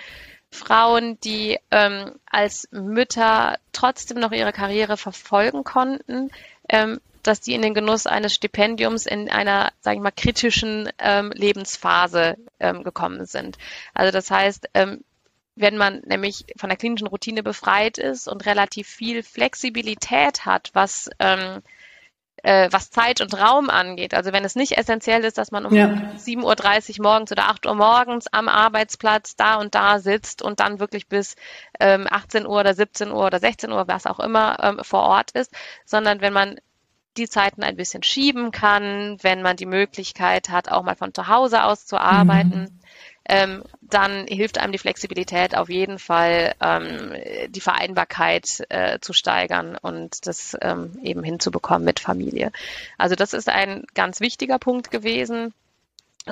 [0.52, 6.32] Frauen, die ähm, als Mütter trotzdem noch ihre Karriere verfolgen konnten,
[6.68, 11.32] ähm, dass die in den Genuss eines Stipendiums in einer, sage ich mal, kritischen ähm,
[11.32, 13.58] Lebensphase ähm, gekommen sind.
[13.94, 15.04] Also das heißt, ähm,
[15.56, 21.10] wenn man nämlich von der klinischen Routine befreit ist und relativ viel Flexibilität hat, was
[21.20, 21.62] ähm,
[22.44, 24.14] äh, was Zeit und Raum angeht.
[24.14, 25.88] Also wenn es nicht essentiell ist, dass man um ja.
[26.18, 30.80] 7.30 Uhr morgens oder 8 Uhr morgens am Arbeitsplatz da und da sitzt und dann
[30.80, 31.36] wirklich bis
[31.80, 35.32] ähm, 18 Uhr oder 17 Uhr oder 16 Uhr, was auch immer, ähm, vor Ort
[35.32, 35.52] ist,
[35.86, 36.60] sondern wenn man
[37.18, 41.28] die Zeiten ein bisschen schieben kann, wenn man die Möglichkeit hat, auch mal von zu
[41.28, 42.62] Hause aus zu arbeiten.
[42.62, 42.80] Mhm
[43.30, 47.14] ähm, dann hilft einem die Flexibilität auf jeden Fall, ähm,
[47.50, 52.52] die Vereinbarkeit äh, zu steigern und das ähm, eben hinzubekommen mit Familie.
[52.98, 55.54] Also das ist ein ganz wichtiger Punkt gewesen.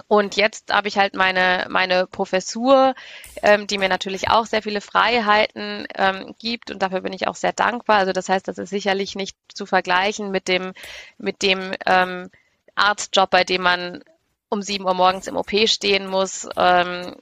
[0.08, 2.96] Und jetzt habe ich halt meine, meine Professur,
[3.42, 7.36] ähm, die mir natürlich auch sehr viele Freiheiten ähm, gibt und dafür bin ich auch
[7.36, 7.98] sehr dankbar.
[7.98, 10.74] Also das heißt, das ist sicherlich nicht zu vergleichen mit dem,
[11.18, 12.30] mit dem ähm,
[12.76, 14.04] Arztjob, bei dem man
[14.50, 16.48] um sieben Uhr morgens im OP stehen muss.
[16.56, 17.16] Ähm,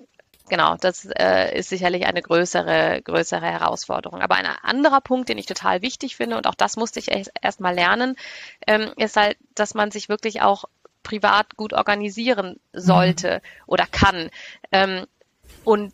[0.49, 4.21] genau, das äh, ist sicherlich eine größere, größere Herausforderung.
[4.21, 7.09] Aber ein anderer Punkt, den ich total wichtig finde, und auch das musste ich
[7.41, 8.15] erst mal lernen,
[8.67, 10.65] ähm, ist halt, dass man sich wirklich auch
[11.03, 13.63] privat gut organisieren sollte mhm.
[13.67, 14.29] oder kann.
[14.71, 15.05] Ähm,
[15.63, 15.93] und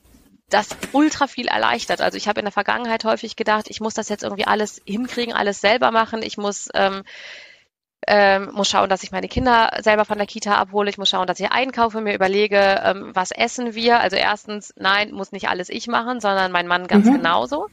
[0.50, 2.02] das ultra viel erleichtert.
[2.02, 5.34] Also ich habe in der Vergangenheit häufig gedacht, ich muss das jetzt irgendwie alles hinkriegen,
[5.34, 6.22] alles selber machen.
[6.24, 7.04] Ich muss ähm,
[8.08, 10.90] ähm, muss schauen, dass ich meine Kinder selber von der Kita abhole.
[10.90, 14.00] Ich muss schauen, dass ich einkaufe, mir überlege, ähm, was essen wir.
[14.00, 17.18] Also erstens, nein, muss nicht alles ich machen, sondern mein Mann ganz mhm.
[17.18, 17.68] genauso.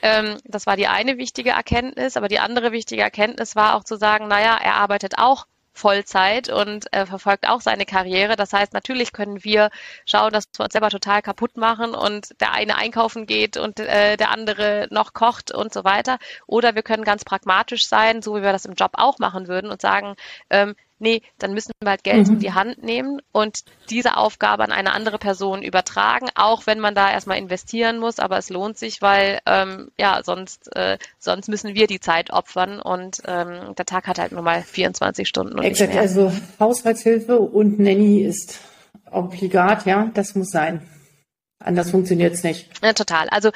[0.00, 2.16] Ähm, das war die eine wichtige Erkenntnis.
[2.16, 6.92] Aber die andere wichtige Erkenntnis war auch zu sagen, naja, er arbeitet auch Vollzeit und
[6.92, 8.36] äh, verfolgt auch seine Karriere.
[8.36, 9.70] Das heißt, natürlich können wir
[10.06, 14.16] schauen, dass wir uns selber total kaputt machen und der eine einkaufen geht und äh,
[14.16, 16.18] der andere noch kocht und so weiter.
[16.46, 19.70] Oder wir können ganz pragmatisch sein, so wie wir das im Job auch machen würden
[19.70, 20.14] und sagen,
[20.48, 22.34] ähm, nee, dann müssen wir halt Geld mhm.
[22.34, 26.94] in die Hand nehmen und diese Aufgabe an eine andere Person übertragen, auch wenn man
[26.94, 31.74] da erstmal investieren muss, aber es lohnt sich, weil ähm, ja, sonst, äh, sonst müssen
[31.74, 35.58] wir die Zeit opfern und ähm, der Tag hat halt nur mal 24 Stunden.
[35.58, 38.58] Und Exakt, also Haushaltshilfe und Nanny ist
[39.10, 40.82] obligat, ja, das muss sein.
[41.58, 42.70] Anders funktioniert es nicht.
[42.82, 43.28] Ja, total.
[43.28, 43.50] Also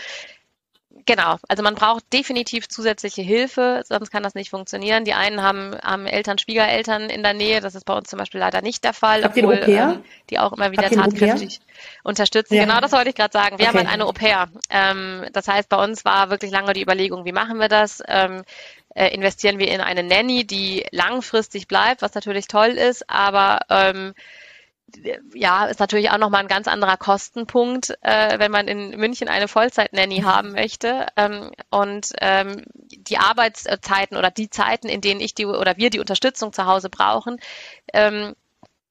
[1.09, 5.07] Genau, also man braucht definitiv zusätzliche Hilfe, sonst kann das nicht funktionieren.
[5.07, 8.41] Die einen haben, haben Eltern, Schwiegereltern in der Nähe, das ist bei uns zum Beispiel
[8.41, 11.61] leider nicht der Fall, Habt obwohl ähm, die auch immer wieder tatkräftig
[12.03, 12.57] unterstützen.
[12.57, 12.67] Ja.
[12.67, 13.59] Genau, das wollte ich gerade sagen.
[13.59, 13.79] Wir okay.
[13.79, 14.49] haben halt eine Au pair.
[14.69, 18.03] Ähm, das heißt, bei uns war wirklich lange die Überlegung, wie machen wir das?
[18.07, 18.43] Ähm,
[18.95, 24.13] äh, investieren wir in eine Nanny, die langfristig bleibt, was natürlich toll ist, aber ähm,
[25.35, 29.49] ja, ist natürlich auch nochmal ein ganz anderer Kostenpunkt, äh, wenn man in München eine
[29.49, 31.07] Vollzeit-Nanny haben möchte.
[31.17, 36.01] Ähm, und ähm, die Arbeitszeiten oder die Zeiten, in denen ich die oder wir die
[36.01, 37.39] Unterstützung zu Hause brauchen,
[37.93, 38.35] ähm,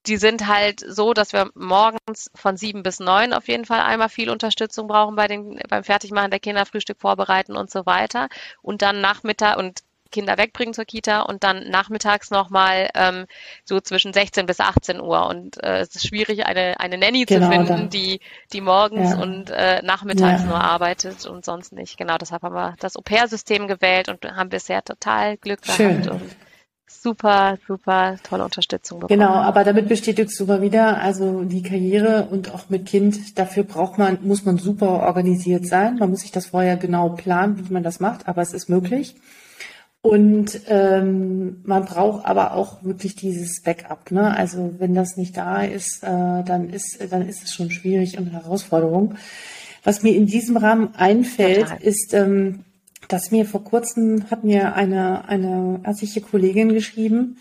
[0.07, 4.09] die sind halt so, dass wir morgens von sieben bis neun auf jeden Fall einmal
[4.09, 8.29] viel Unterstützung brauchen bei den, beim Fertigmachen der Kinder, Frühstück vorbereiten und so weiter.
[8.61, 13.25] Und dann Nachmittag und Kinder wegbringen zur Kita und dann nachmittags nochmal ähm,
[13.63, 15.27] so zwischen 16 bis 18 Uhr.
[15.27, 18.19] Und äh, es ist schwierig, eine, eine Nanny genau, zu finden, die,
[18.53, 19.21] die morgens ja.
[19.21, 20.47] und äh, nachmittags ja.
[20.47, 21.97] nur arbeitet und sonst nicht.
[21.97, 26.07] Genau, deshalb haben wir das Au-pair-System gewählt und haben bisher total Glück gehabt.
[26.07, 26.21] Und
[26.87, 29.19] super, super tolle Unterstützung bekommen.
[29.19, 33.63] Genau, aber damit bestätigst du mal wieder, also die Karriere und auch mit Kind, dafür
[33.63, 35.97] braucht man, muss man super organisiert sein.
[35.97, 39.15] Man muss sich das vorher genau planen, wie man das macht, aber es ist möglich.
[40.07, 44.09] Und ähm, man braucht aber auch wirklich dieses Backup.
[44.11, 44.37] Ne?
[44.37, 46.07] Also wenn das nicht da ist, äh,
[46.45, 49.15] dann ist dann ist es schon schwierig und eine Herausforderung.
[49.83, 51.81] Was mir in diesem Rahmen einfällt, Total.
[51.81, 52.63] ist ähm,
[53.09, 57.37] dass mir vor kurzem hat mir eine, eine ärztliche Kollegin geschrieben,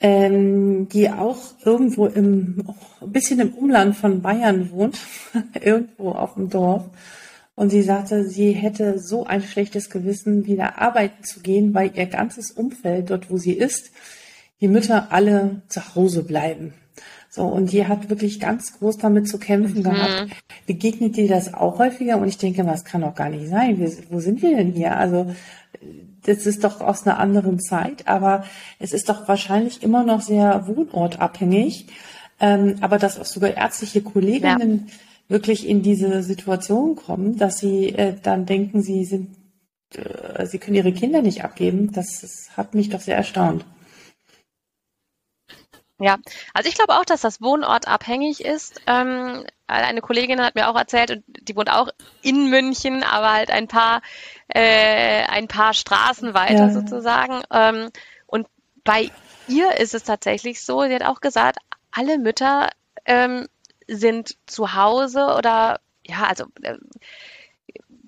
[0.00, 2.66] ähm, die auch irgendwo im,
[3.00, 4.98] ein bisschen im Umland von Bayern wohnt,
[5.58, 6.84] irgendwo auf dem Dorf.
[7.54, 12.06] Und sie sagte, sie hätte so ein schlechtes Gewissen, wieder arbeiten zu gehen, weil ihr
[12.06, 13.90] ganzes Umfeld dort, wo sie ist,
[14.60, 16.72] die Mütter alle zu Hause bleiben.
[17.28, 19.84] So, und die hat wirklich ganz groß damit zu kämpfen mhm.
[19.84, 20.32] gehabt.
[20.66, 22.18] Begegnet dir das auch häufiger?
[22.18, 23.78] Und ich denke, was kann doch gar nicht sein.
[23.78, 24.96] Wir, wo sind wir denn hier?
[24.96, 25.34] Also,
[26.24, 28.44] das ist doch aus einer anderen Zeit, aber
[28.78, 31.86] es ist doch wahrscheinlich immer noch sehr wohnortabhängig.
[32.38, 34.94] Ähm, aber dass auch sogar ärztliche Kolleginnen ja.
[35.32, 39.36] Wirklich in diese Situation kommen, dass sie äh, dann denken, sie sind,
[39.94, 43.64] äh, sie können ihre Kinder nicht abgeben, das, das hat mich doch sehr erstaunt.
[45.98, 46.18] Ja,
[46.52, 48.80] also ich glaube auch, dass das Wohnort abhängig ist.
[48.88, 51.88] Ähm, eine Kollegin hat mir auch erzählt, die wohnt auch
[52.22, 54.02] in München, aber halt ein paar,
[54.48, 56.72] äh, ein paar Straßen weiter ja.
[56.72, 57.42] sozusagen.
[57.52, 57.90] Ähm,
[58.26, 58.48] und
[58.82, 59.10] bei
[59.46, 61.58] ihr ist es tatsächlich so, sie hat auch gesagt,
[61.92, 62.70] alle Mütter
[63.04, 63.46] ähm,
[63.92, 66.76] sind zu Hause oder ja, also äh,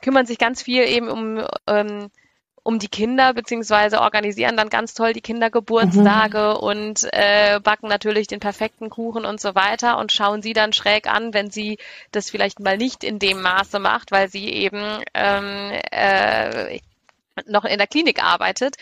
[0.01, 2.11] kümmern sich ganz viel eben um ähm,
[2.65, 6.67] um die Kinder, beziehungsweise organisieren dann ganz toll die Kindergeburtstage mhm.
[6.67, 11.07] und äh, backen natürlich den perfekten Kuchen und so weiter und schauen sie dann schräg
[11.07, 11.77] an, wenn sie
[12.11, 16.81] das vielleicht mal nicht in dem Maße macht, weil sie eben ähm, äh,
[17.47, 18.77] noch in der Klinik arbeitet.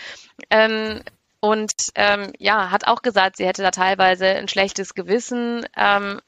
[0.48, 1.00] Ähm,
[1.40, 6.20] und ähm, ja, hat auch gesagt, sie hätte da teilweise ein schlechtes Gewissen, ähm,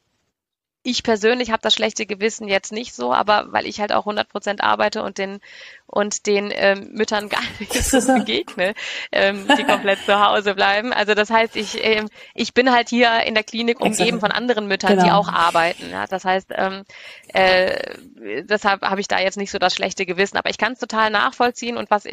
[0.86, 4.28] ich persönlich habe das schlechte Gewissen jetzt nicht so, aber weil ich halt auch 100
[4.28, 5.40] Prozent arbeite und den
[5.86, 8.74] und den ähm, Müttern gar nicht so begegne,
[9.10, 10.92] ähm, die komplett zu Hause bleiben.
[10.92, 14.68] Also das heißt, ich ähm, ich bin halt hier in der Klinik umgeben von anderen
[14.68, 15.04] Müttern, genau.
[15.04, 15.90] die auch arbeiten.
[15.90, 16.06] Ja?
[16.06, 16.84] Das heißt, ähm,
[17.32, 17.96] äh,
[18.42, 20.36] deshalb habe ich da jetzt nicht so das schlechte Gewissen.
[20.36, 22.04] Aber ich kann es total nachvollziehen und was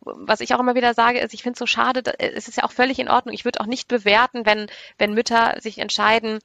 [0.00, 2.02] was ich auch immer wieder sage, ist, ich finde es so schade.
[2.18, 3.34] Es ist ja auch völlig in Ordnung.
[3.34, 6.38] Ich würde auch nicht bewerten, wenn wenn Mütter sich entscheiden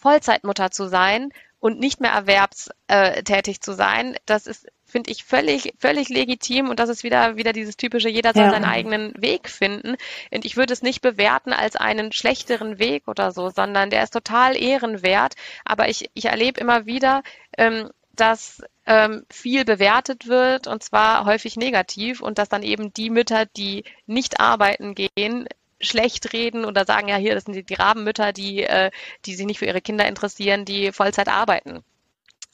[0.00, 6.08] Vollzeitmutter zu sein und nicht mehr erwerbstätig zu sein, das ist, finde ich, völlig, völlig
[6.08, 8.50] legitim und das ist wieder, wieder dieses typische, jeder soll ja.
[8.50, 9.96] seinen eigenen Weg finden.
[10.30, 14.12] Und ich würde es nicht bewerten als einen schlechteren Weg oder so, sondern der ist
[14.12, 15.34] total ehrenwert.
[15.64, 17.22] Aber ich, ich erlebe immer wieder,
[17.56, 23.10] ähm, dass ähm, viel bewertet wird und zwar häufig negativ und dass dann eben die
[23.10, 25.46] Mütter, die nicht arbeiten gehen,
[25.80, 28.90] schlecht reden oder sagen, ja, hier, das sind die, die Rabenmütter, die, äh,
[29.24, 31.84] die sich nicht für ihre Kinder interessieren, die Vollzeit arbeiten.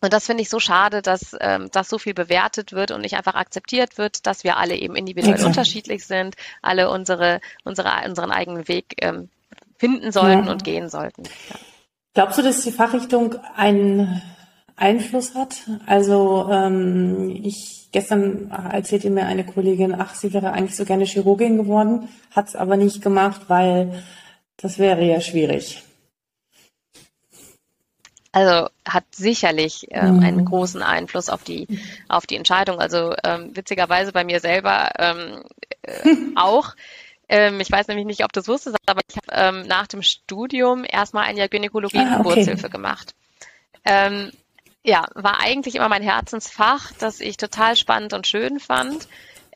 [0.01, 3.17] Und das finde ich so schade, dass ähm, das so viel bewertet wird und nicht
[3.17, 5.45] einfach akzeptiert wird, dass wir alle eben individuell okay.
[5.45, 9.31] unterschiedlich sind, alle unsere, unsere, unseren eigenen Weg ähm,
[9.79, 10.53] finden sollten ja.
[10.53, 11.23] und gehen sollten.
[11.23, 11.57] Ja.
[12.13, 14.23] Glaubst du, dass die Fachrichtung einen
[14.77, 15.57] Einfluss hat?
[15.87, 21.59] Also ähm, ich Gestern erzählte mir eine Kollegin, ach, sie wäre eigentlich so gerne Chirurgin
[21.59, 24.03] geworden, hat es aber nicht gemacht, weil
[24.57, 25.85] das wäre ja schwierig.
[28.33, 30.23] Also hat sicherlich ähm, mhm.
[30.25, 31.69] einen großen Einfluss auf die
[32.09, 32.81] auf die Entscheidung.
[32.81, 35.45] Also ähm, witzigerweise bei mir selber ähm,
[35.83, 36.75] äh, auch.
[37.29, 40.03] Ähm, ich weiß nämlich nicht, ob du es wusstest, aber ich habe ähm, nach dem
[40.03, 42.71] Studium erstmal ein Jahr Gynäkologie-Geburtshilfe ah, okay.
[42.71, 43.15] gemacht.
[43.85, 44.33] Ähm,
[44.85, 49.09] ja, war eigentlich immer mein Herzensfach, das ich total spannend und schön fand.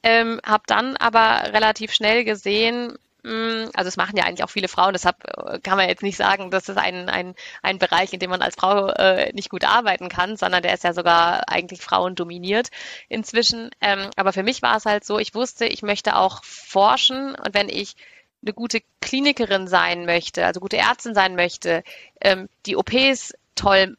[0.02, 4.50] Ähm, habe dann aber relativ schnell gesehen, mh, hm, also es machen ja eigentlich auch
[4.50, 8.12] viele Frauen, deshalb äh, kann man jetzt nicht sagen, das ist ein, ein, ein Bereich,
[8.12, 11.42] in dem man als Frau äh, nicht gut arbeiten kann, sondern der ist ja sogar
[11.48, 12.68] eigentlich Frauen dominiert
[13.08, 13.70] inzwischen.
[13.82, 17.52] Ähm, aber für mich war es halt so, ich wusste, ich möchte auch forschen und
[17.52, 17.96] wenn ich
[18.40, 21.82] eine gute Klinikerin sein möchte, also gute Ärztin sein möchte,
[22.20, 23.96] ähm, die OPs toll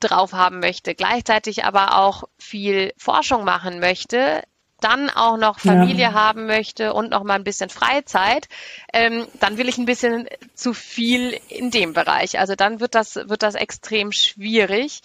[0.00, 4.42] drauf haben möchte, gleichzeitig aber auch viel Forschung machen möchte,
[4.80, 6.12] dann auch noch Familie ja.
[6.12, 8.46] haben möchte und noch mal ein bisschen Freizeit,
[8.92, 12.38] ähm, dann will ich ein bisschen zu viel in dem Bereich.
[12.38, 15.00] Also dann wird das, wird das extrem schwierig.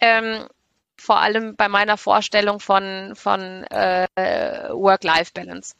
[0.00, 0.46] Ähm,
[0.96, 4.06] vor allem bei meiner Vorstellung von, von äh,
[4.70, 5.74] Work-Life-Balance.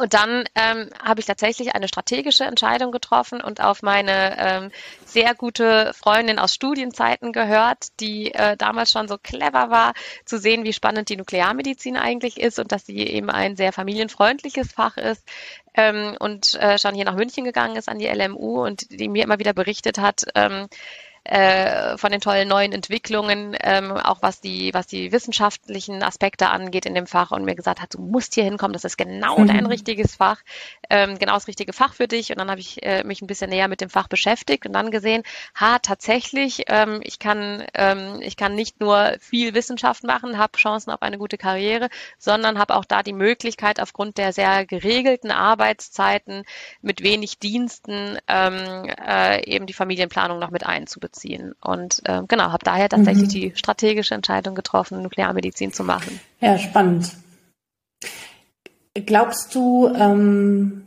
[0.00, 4.70] Und dann ähm, habe ich tatsächlich eine strategische Entscheidung getroffen und auf meine ähm,
[5.04, 9.92] sehr gute Freundin aus Studienzeiten gehört, die äh, damals schon so clever war,
[10.24, 14.72] zu sehen, wie spannend die Nuklearmedizin eigentlich ist und dass sie eben ein sehr familienfreundliches
[14.72, 15.22] Fach ist.
[15.74, 19.24] Ähm, und äh, schon hier nach München gegangen ist an die LMU und die mir
[19.24, 20.68] immer wieder berichtet hat, ähm,
[21.24, 26.86] äh, von den tollen neuen Entwicklungen, ähm, auch was die, was die wissenschaftlichen Aspekte angeht
[26.86, 29.48] in dem Fach und mir gesagt hat, du musst hier hinkommen, das ist genau mhm.
[29.48, 30.40] dein richtiges Fach,
[30.88, 32.30] ähm, genau das richtige Fach für dich.
[32.30, 34.90] Und dann habe ich äh, mich ein bisschen näher mit dem Fach beschäftigt und dann
[34.90, 35.22] gesehen,
[35.54, 40.90] ha, tatsächlich, ähm, ich kann, ähm, ich kann nicht nur viel Wissenschaft machen, habe Chancen
[40.90, 46.44] auf eine gute Karriere, sondern habe auch da die Möglichkeit, aufgrund der sehr geregelten Arbeitszeiten
[46.80, 51.54] mit wenig Diensten ähm, äh, eben die Familienplanung noch mit einzubeziehen beziehen.
[51.60, 53.32] Und äh, genau, habe daher tatsächlich mhm.
[53.32, 56.20] die strategische Entscheidung getroffen, Nuklearmedizin zu machen.
[56.40, 57.12] Ja, spannend.
[58.94, 60.86] Glaubst du, ähm,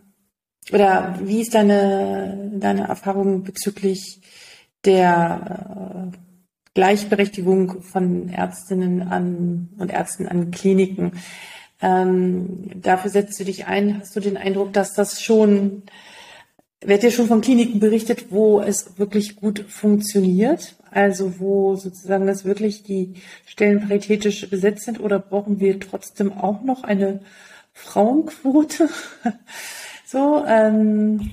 [0.71, 4.21] oder wie ist deine, deine Erfahrung bezüglich
[4.86, 6.17] der äh,
[6.73, 11.13] Gleichberechtigung von Ärztinnen an und Ärzten an Kliniken?
[11.81, 13.99] Ähm, dafür setzt du dich ein.
[13.99, 15.83] Hast du den Eindruck, dass das schon
[16.86, 20.76] wird dir schon von Kliniken berichtet, wo es wirklich gut funktioniert?
[20.91, 23.15] Also wo sozusagen das wirklich die
[23.46, 27.22] Stellen paritätisch besetzt sind oder brauchen wir trotzdem auch noch eine
[27.74, 28.89] Frauenquote?
[30.13, 31.32] So, ähm,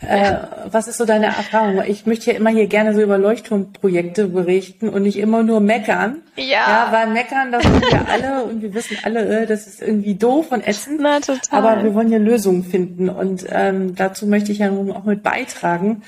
[0.00, 0.34] äh,
[0.68, 1.80] was ist so deine Erfahrung?
[1.86, 6.16] Ich möchte ja immer hier gerne so über Leuchtturmprojekte berichten und nicht immer nur meckern.
[6.34, 6.44] Ja.
[6.44, 10.16] Ja, weil meckern, das sind wir alle und wir wissen alle, äh, das ist irgendwie
[10.16, 11.00] doof und ätzend.
[11.00, 11.38] Na, total.
[11.52, 15.22] Aber wir wollen ja Lösungen finden und ähm, dazu möchte ich ja nun auch mit
[15.22, 16.02] beitragen.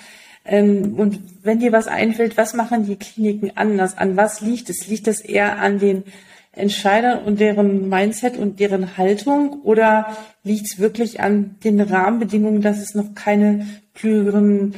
[0.44, 3.96] Ähm, und wenn dir was einfällt, was machen die Kliniken anders?
[3.96, 4.88] An was liegt es?
[4.88, 6.02] Liegt es eher an den
[6.52, 12.78] Entscheidern und deren Mindset und deren Haltung oder liegt es wirklich an den Rahmenbedingungen, dass
[12.78, 14.74] es noch keine klügeren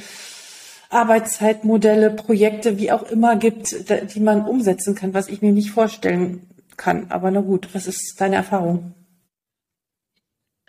[0.91, 3.75] Arbeitszeitmodelle, Projekte, wie auch immer gibt,
[4.15, 7.11] die man umsetzen kann, was ich mir nicht vorstellen kann.
[7.11, 8.95] Aber na gut, was ist deine Erfahrung?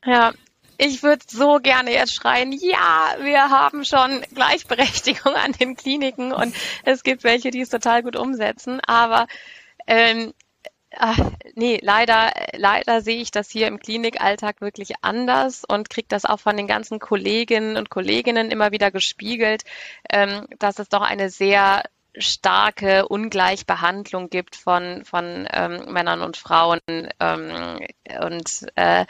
[0.04, 0.34] Ja,
[0.78, 6.56] ich würde so gerne jetzt schreien, ja, wir haben schon Gleichberechtigung an den Kliniken und
[6.84, 8.80] es gibt welche, die es total gut umsetzen.
[8.88, 9.28] Aber
[9.88, 10.34] ähm,
[10.97, 11.19] Ach,
[11.55, 16.39] nee, leider, leider sehe ich das hier im Klinikalltag wirklich anders und kriege das auch
[16.39, 19.63] von den ganzen Kolleginnen und Kolleginnen immer wieder gespiegelt,
[20.10, 21.84] ähm, dass es doch eine sehr
[22.17, 26.79] starke Ungleichbehandlung gibt von, von ähm, Männern und Frauen.
[27.19, 27.79] Ähm,
[28.21, 29.05] und äh,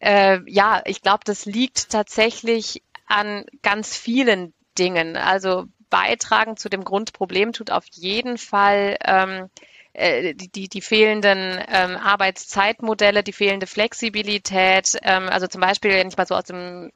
[0.00, 5.16] äh, ja, ich glaube, das liegt tatsächlich an ganz vielen Dingen.
[5.16, 9.50] Also beitragen zu dem Grundproblem tut auf jeden Fall ähm,
[9.92, 14.98] äh, die, die, die fehlenden ähm, Arbeitszeitmodelle, die fehlende Flexibilität.
[15.02, 16.90] Ähm, also zum Beispiel, wenn ich mal so aus dem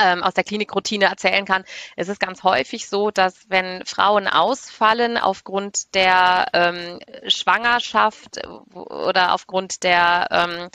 [0.00, 1.64] ähm, aus der Klinikroutine erzählen kann,
[1.96, 8.40] es ist ganz häufig so, dass wenn Frauen ausfallen aufgrund der ähm, Schwangerschaft
[8.72, 10.70] oder aufgrund der ähm,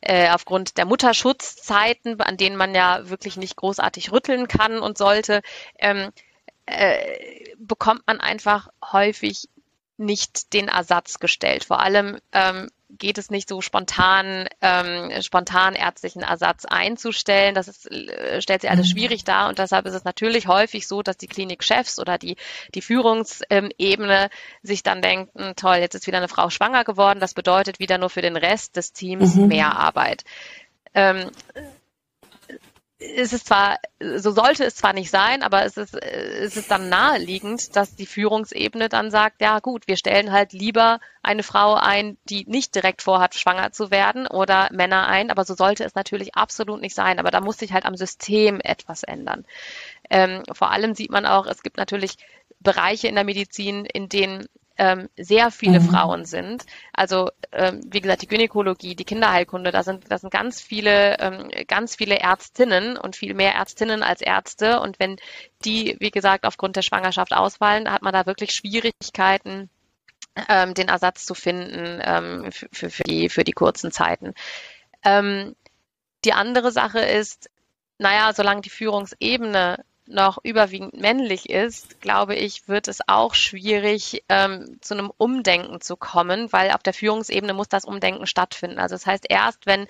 [0.00, 5.42] äh, aufgrund der Mutterschutzzeiten, an denen man ja wirklich nicht großartig rütteln kann und sollte,
[5.78, 6.10] ähm,
[6.66, 9.48] äh, bekommt man einfach häufig
[9.96, 11.64] nicht den Ersatz gestellt.
[11.64, 17.54] Vor allem ähm, geht es nicht so spontan, ähm, spontan ärztlichen Ersatz einzustellen.
[17.54, 18.92] Das ist, äh, stellt sich alles mhm.
[18.92, 22.36] schwierig dar und deshalb ist es natürlich häufig so, dass die Klinikchefs oder die,
[22.74, 24.30] die Führungsebene
[24.62, 28.10] sich dann denken, toll, jetzt ist wieder eine Frau schwanger geworden, das bedeutet wieder nur
[28.10, 29.48] für den Rest des Teams mhm.
[29.48, 30.24] mehr Arbeit.
[30.94, 31.30] Ähm,
[33.02, 36.88] ist es zwar, so sollte es zwar nicht sein, aber es ist, es ist dann
[36.88, 42.16] naheliegend, dass die Führungsebene dann sagt, ja gut, wir stellen halt lieber eine Frau ein,
[42.24, 46.34] die nicht direkt vorhat, schwanger zu werden oder Männer ein, aber so sollte es natürlich
[46.34, 47.18] absolut nicht sein.
[47.18, 49.44] Aber da muss sich halt am System etwas ändern.
[50.10, 52.16] Ähm, vor allem sieht man auch, es gibt natürlich
[52.60, 54.46] Bereiche in der Medizin, in denen
[54.78, 55.88] ähm, sehr viele mhm.
[55.88, 56.64] Frauen sind.
[56.92, 61.50] Also ähm, wie gesagt, die Gynäkologie, die Kinderheilkunde, da sind, da sind ganz viele, ähm,
[61.66, 64.80] ganz viele Ärztinnen und viel mehr Ärztinnen als Ärzte.
[64.80, 65.16] Und wenn
[65.64, 69.70] die, wie gesagt, aufgrund der Schwangerschaft ausfallen, hat man da wirklich Schwierigkeiten,
[70.48, 74.34] ähm, den Ersatz zu finden ähm, für, für, die, für die kurzen Zeiten.
[75.04, 75.54] Ähm,
[76.24, 77.50] die andere Sache ist,
[77.98, 84.78] naja, solange die Führungsebene noch überwiegend männlich ist, glaube ich, wird es auch schwierig, ähm,
[84.80, 88.78] zu einem Umdenken zu kommen, weil auf der Führungsebene muss das Umdenken stattfinden.
[88.78, 89.86] Also das heißt, erst wenn,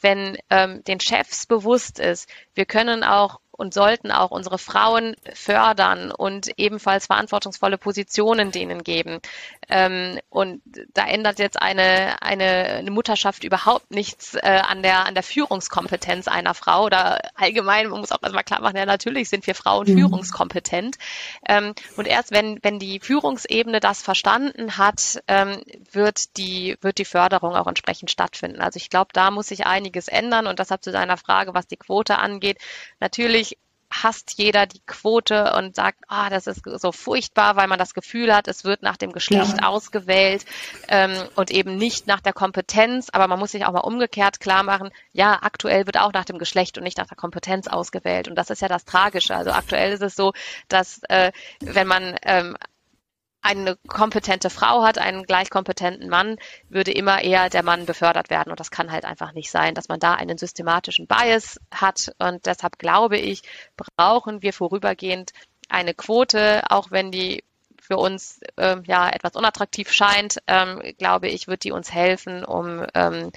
[0.00, 6.10] wenn ähm, den Chefs bewusst ist, wir können auch und sollten auch unsere Frauen fördern
[6.10, 9.20] und ebenfalls verantwortungsvolle Positionen denen geben.
[9.68, 10.62] Ähm, und
[10.94, 16.28] da ändert jetzt eine, eine, eine Mutterschaft überhaupt nichts äh, an, der, an der Führungskompetenz
[16.28, 19.86] einer Frau oder allgemein, man muss auch erstmal klar machen, ja, natürlich sind wir Frauen
[19.88, 19.98] mhm.
[19.98, 20.96] führungskompetent.
[21.46, 27.04] Ähm, und erst wenn, wenn die Führungsebene das verstanden hat, ähm, wird, die, wird die
[27.04, 28.60] Förderung auch entsprechend stattfinden.
[28.60, 31.76] Also ich glaube, da muss sich einiges ändern und deshalb zu deiner Frage, was die
[31.76, 32.58] Quote angeht.
[33.00, 33.51] Natürlich
[33.92, 38.34] hasst jeder die Quote und sagt, ah, das ist so furchtbar, weil man das Gefühl
[38.34, 39.68] hat, es wird nach dem Geschlecht ja.
[39.68, 40.44] ausgewählt
[40.88, 43.08] ähm, und eben nicht nach der Kompetenz.
[43.12, 46.38] Aber man muss sich auch mal umgekehrt klar machen, ja, aktuell wird auch nach dem
[46.38, 48.28] Geschlecht und nicht nach der Kompetenz ausgewählt.
[48.28, 49.36] Und das ist ja das Tragische.
[49.36, 50.32] Also aktuell ist es so,
[50.68, 52.56] dass äh, wenn man ähm,
[53.42, 56.36] eine kompetente Frau hat, einen gleich kompetenten Mann,
[56.68, 58.50] würde immer eher der Mann befördert werden.
[58.50, 62.14] Und das kann halt einfach nicht sein, dass man da einen systematischen Bias hat.
[62.18, 63.42] Und deshalb glaube ich,
[63.96, 65.32] brauchen wir vorübergehend
[65.68, 67.44] eine Quote, auch wenn die
[67.80, 72.86] für uns ähm, ja etwas unattraktiv scheint, ähm, glaube ich, wird die uns helfen, um,
[72.94, 73.32] ähm,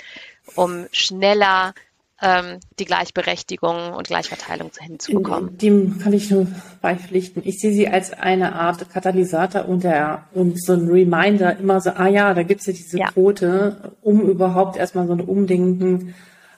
[0.56, 1.74] um schneller
[2.22, 5.58] ähm, die Gleichberechtigung und Gleichverteilung hinzubekommen.
[5.58, 6.48] Dem kann ich nur
[6.82, 7.42] beipflichten.
[7.46, 11.92] Ich sehe sie als eine Art Katalysator und, der, und so ein Reminder, immer so,
[11.92, 13.08] ah ja, da gibt's ja diese ja.
[13.08, 16.16] Quote, um überhaupt erstmal so ein Umdenken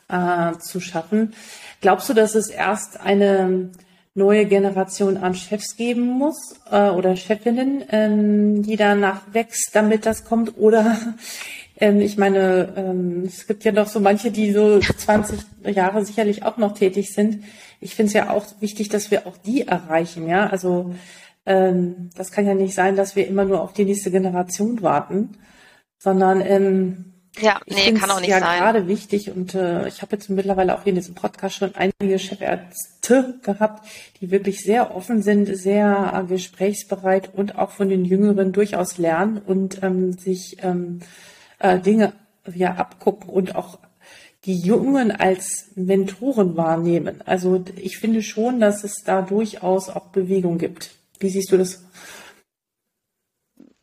[0.09, 1.33] äh, zu schaffen.
[1.81, 3.71] Glaubst du, dass es erst eine
[4.13, 10.25] neue Generation an Chefs geben muss äh, oder Chefinnen, ähm, die danach wächst, damit das
[10.25, 10.57] kommt?
[10.57, 10.97] Oder
[11.79, 16.43] ähm, ich meine, ähm, es gibt ja doch so manche, die so 20 Jahre sicherlich
[16.43, 17.43] auch noch tätig sind.
[17.79, 20.47] Ich finde es ja auch wichtig, dass wir auch die erreichen, ja.
[20.47, 20.95] Also
[21.45, 25.37] ähm, das kann ja nicht sein, dass wir immer nur auf die nächste Generation warten,
[25.99, 28.59] sondern ähm, ja, nee, kann auch nicht ja sein.
[28.59, 32.17] gerade wichtig und äh, ich habe jetzt mittlerweile auch hier in diesem Podcast schon einige
[32.17, 33.87] Chefärzte gehabt,
[34.19, 39.37] die wirklich sehr offen sind, sehr äh, gesprächsbereit und auch von den Jüngeren durchaus lernen
[39.37, 41.01] und ähm, sich ähm,
[41.59, 42.13] äh, Dinge
[42.53, 43.79] ja abgucken und auch
[44.45, 47.21] die Jungen als Mentoren wahrnehmen.
[47.25, 50.91] Also ich finde schon, dass es da durchaus auch Bewegung gibt.
[51.19, 51.83] Wie siehst du das?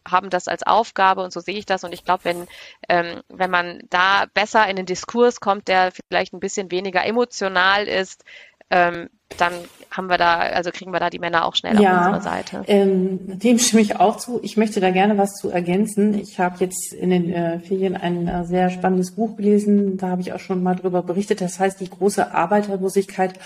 [0.07, 1.85] haben das als Aufgabe und so sehe ich das.
[1.85, 2.47] Und ich glaube, wenn,
[2.89, 7.89] ähm, wenn man da besser in den Diskurs kommt, der vielleicht ein bisschen weniger emotional
[7.89, 8.25] ist,
[8.71, 9.53] ähm, dann
[9.91, 12.62] haben wir da, also kriegen wir da die Männer auch schnell ja, auf unserer Seite.
[12.67, 14.41] Ähm, dem stimme ich auch zu.
[14.43, 16.15] Ich möchte da gerne was zu ergänzen.
[16.19, 19.97] Ich habe jetzt in den äh, Ferien ein äh, sehr spannendes Buch gelesen.
[19.97, 21.41] Da habe ich auch schon mal drüber berichtet.
[21.41, 23.39] Das heißt, die große Arbeiterlosigkeit,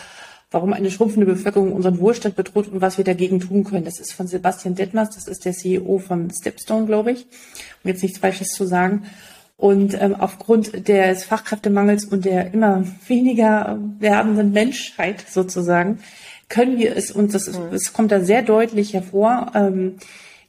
[0.50, 3.84] warum eine schrumpfende Bevölkerung unseren Wohlstand bedroht und was wir dagegen tun können.
[3.84, 7.26] Das ist von Sebastian Detmers, das ist der CEO von Stepstone, glaube ich,
[7.84, 9.04] um jetzt nichts Falsches zu sagen.
[9.58, 15.98] Und ähm, aufgrund des Fachkräftemangels und der immer weniger werdenden Menschheit sozusagen,
[16.48, 17.74] können wir es uns, das, mhm.
[17.74, 19.96] es kommt da sehr deutlich hervor, ähm,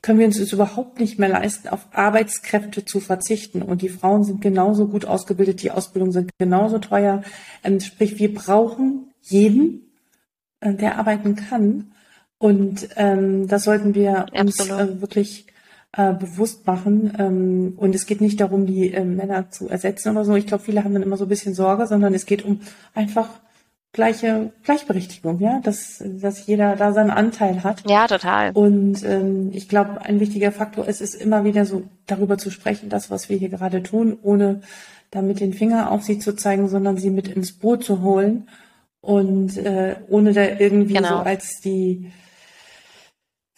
[0.03, 3.63] können wir uns es überhaupt nicht mehr leisten, auf Arbeitskräfte zu verzichten.
[3.63, 7.23] Und die Frauen sind genauso gut ausgebildet, die Ausbildungen sind genauso teuer.
[7.63, 9.91] Ähm, sprich, wir brauchen jeden,
[10.61, 11.93] äh, der arbeiten kann.
[12.37, 15.47] Und ähm, das sollten wir uns äh, wirklich
[15.95, 17.13] äh, bewusst machen.
[17.17, 20.35] Ähm, und es geht nicht darum, die äh, Männer zu ersetzen oder so.
[20.35, 22.61] Ich glaube, viele haben dann immer so ein bisschen Sorge, sondern es geht um
[22.93, 23.29] einfach
[23.91, 27.89] gleiche Gleichberechtigung, ja, dass, dass jeder da seinen Anteil hat.
[27.89, 28.51] Ja, total.
[28.51, 32.89] Und ähm, ich glaube, ein wichtiger Faktor ist es immer wieder so darüber zu sprechen,
[32.89, 34.61] das, was wir hier gerade tun, ohne
[35.11, 38.47] damit den Finger auf sie zu zeigen, sondern sie mit ins Boot zu holen
[39.01, 41.09] und äh, ohne da irgendwie genau.
[41.09, 42.11] so als die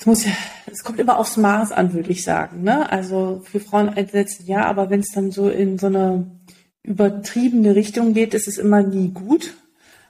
[0.02, 0.32] es muss ja,
[0.66, 2.64] es kommt immer aufs Maß an, würde ich sagen.
[2.64, 2.92] Ne?
[2.92, 6.40] Also für Frauen einsetzen ja, aber wenn es dann so in so eine
[6.82, 9.54] übertriebene Richtung geht, ist es immer nie gut,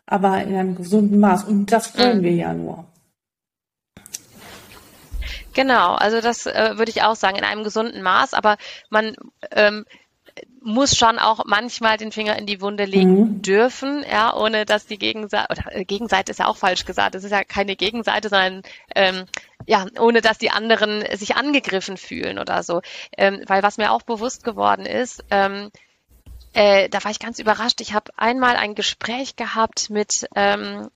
[0.06, 1.44] aber in einem gesunden Maß.
[1.44, 2.24] Und das wollen mhm.
[2.24, 2.86] wir ja nur.
[5.54, 8.56] Genau, also das äh, würde ich auch sagen, in einem gesunden Maß, aber
[8.90, 9.18] man
[9.52, 9.84] ähm,
[10.64, 13.42] muss schon auch manchmal den Finger in die Wunde legen mhm.
[13.42, 17.24] dürfen, ja, ohne dass die Gegenseite, oder äh, Gegenseite ist ja auch falsch gesagt, es
[17.24, 18.62] ist ja keine Gegenseite, sondern
[18.96, 19.26] ähm,
[19.66, 22.82] ja, ohne dass die anderen sich angegriffen fühlen oder so.
[23.18, 25.72] Ähm, weil was mir auch bewusst geworden ist, ähm,
[26.54, 27.82] äh, da war ich ganz überrascht.
[27.82, 30.90] Ich habe einmal ein Gespräch gehabt mit ähm,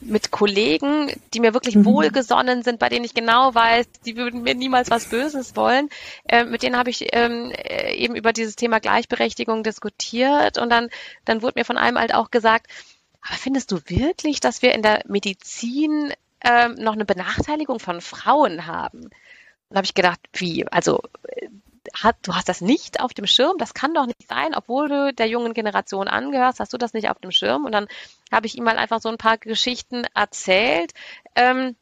[0.00, 1.84] mit Kollegen, die mir wirklich mhm.
[1.84, 5.88] wohlgesonnen sind, bei denen ich genau weiß, die würden mir niemals was Böses wollen.
[6.28, 10.88] Äh, mit denen habe ich ähm, äh, eben über dieses Thema Gleichberechtigung diskutiert und dann,
[11.24, 12.68] dann wurde mir von einem halt auch gesagt,
[13.22, 18.66] aber findest du wirklich, dass wir in der Medizin ähm, noch eine Benachteiligung von Frauen
[18.66, 19.04] haben?
[19.04, 19.12] Und
[19.70, 20.66] da habe ich gedacht, wie?
[20.68, 21.02] Also
[21.94, 25.12] hat, du hast das nicht auf dem Schirm, das kann doch nicht sein, obwohl du
[25.12, 27.64] der jungen Generation angehörst, hast du das nicht auf dem Schirm.
[27.64, 27.88] Und dann
[28.32, 30.92] habe ich ihm mal einfach so ein paar Geschichten erzählt.
[31.34, 31.76] Ähm,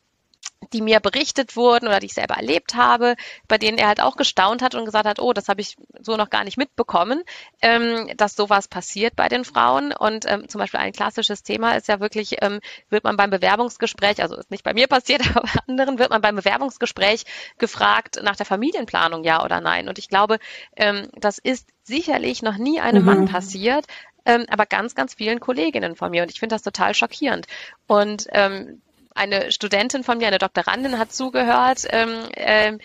[0.72, 4.16] die mir berichtet wurden oder die ich selber erlebt habe, bei denen er halt auch
[4.16, 7.22] gestaunt hat und gesagt hat, oh, das habe ich so noch gar nicht mitbekommen,
[7.62, 9.92] ähm, dass sowas passiert bei den Frauen.
[9.92, 14.22] Und ähm, zum Beispiel ein klassisches Thema ist ja wirklich, ähm, wird man beim Bewerbungsgespräch,
[14.22, 17.24] also ist nicht bei mir passiert, aber bei anderen wird man beim Bewerbungsgespräch
[17.58, 19.88] gefragt nach der Familienplanung, ja oder nein.
[19.88, 20.38] Und ich glaube,
[20.76, 23.06] ähm, das ist sicherlich noch nie einem mhm.
[23.06, 23.86] Mann passiert,
[24.24, 26.22] ähm, aber ganz, ganz vielen Kolleginnen von mir.
[26.22, 27.46] Und ich finde das total schockierend.
[27.86, 28.82] Und ähm,
[29.16, 32.78] eine Studentin von mir, eine Doktorandin, hat zugehört, ähm, ähm,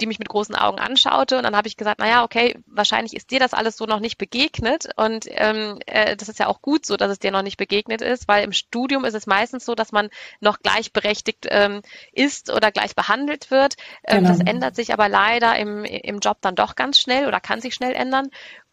[0.00, 3.30] die mich mit großen Augen anschaute und dann habe ich gesagt, naja, okay, wahrscheinlich ist
[3.30, 6.84] dir das alles so noch nicht begegnet und ähm, äh, das ist ja auch gut
[6.84, 9.74] so, dass es dir noch nicht begegnet ist, weil im Studium ist es meistens so,
[9.74, 10.10] dass man
[10.40, 13.76] noch gleichberechtigt ähm, ist oder gleich behandelt wird.
[14.06, 14.28] Ähm, genau.
[14.28, 17.74] Das ändert sich aber leider im, im Job dann doch ganz schnell oder kann sich
[17.74, 18.28] schnell ändern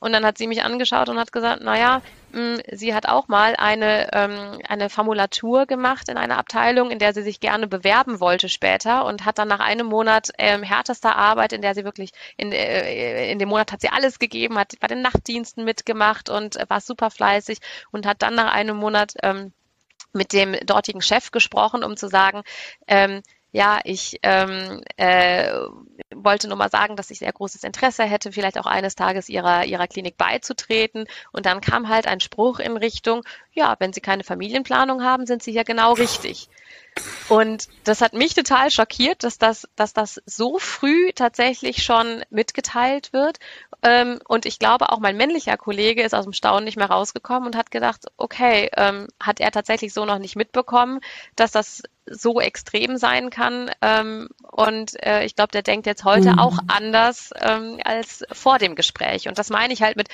[0.05, 3.55] und dann hat sie mich angeschaut und hat gesagt, naja, hm, sie hat auch mal
[3.55, 8.47] eine, ähm, eine Formulatur gemacht in einer Abteilung, in der sie sich gerne bewerben wollte
[8.47, 12.51] später und hat dann nach einem Monat ähm, härtester Arbeit, in der sie wirklich, in,
[12.51, 16.81] äh, in dem Monat hat sie alles gegeben, hat bei den Nachtdiensten mitgemacht und war
[16.81, 17.57] super fleißig
[17.91, 19.53] und hat dann nach einem Monat ähm,
[20.13, 22.43] mit dem dortigen Chef gesprochen, um zu sagen,
[22.87, 23.23] ähm,
[23.55, 25.49] ja, ich ähm, äh,
[26.13, 29.63] wollte nur mal sagen, dass ich sehr großes Interesse hätte, vielleicht auch eines Tages ihrer,
[29.63, 31.05] ihrer Klinik beizutreten.
[31.31, 35.41] Und dann kam halt ein Spruch in Richtung, ja, wenn Sie keine Familienplanung haben, sind
[35.41, 36.49] Sie hier genau richtig.
[37.27, 43.13] Und das hat mich total schockiert, dass das, dass das so früh tatsächlich schon mitgeteilt
[43.13, 43.39] wird.
[43.81, 47.47] Ähm, und ich glaube, auch mein männlicher Kollege ist aus dem Staunen nicht mehr rausgekommen
[47.47, 50.99] und hat gedacht, okay, ähm, hat er tatsächlich so noch nicht mitbekommen,
[51.35, 53.71] dass das so extrem sein kann.
[53.81, 56.39] Ähm, und äh, ich glaube, der denkt jetzt heute mhm.
[56.39, 59.27] auch anders als vor dem Gespräch.
[59.27, 60.09] Und das meine ich halt mit,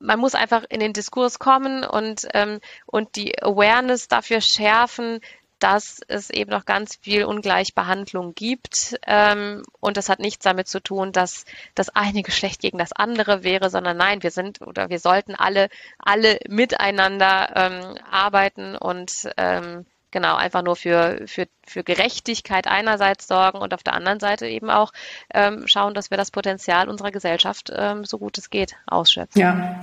[0.00, 5.20] man muss einfach in den Diskurs kommen und, ähm, und die Awareness dafür schärfen,
[5.60, 8.98] dass es eben noch ganz viel Ungleichbehandlung gibt.
[9.06, 11.44] Ähm, und das hat nichts damit zu tun, dass
[11.74, 15.68] das eine Geschlecht gegen das andere wäre, sondern nein, wir sind oder wir sollten alle,
[15.98, 23.58] alle miteinander ähm, arbeiten und ähm, genau einfach nur für, für, für Gerechtigkeit einerseits sorgen
[23.58, 24.92] und auf der anderen Seite eben auch
[25.32, 29.40] ähm, schauen, dass wir das Potenzial unserer Gesellschaft ähm, so gut es geht ausschöpfen.
[29.40, 29.80] Ja.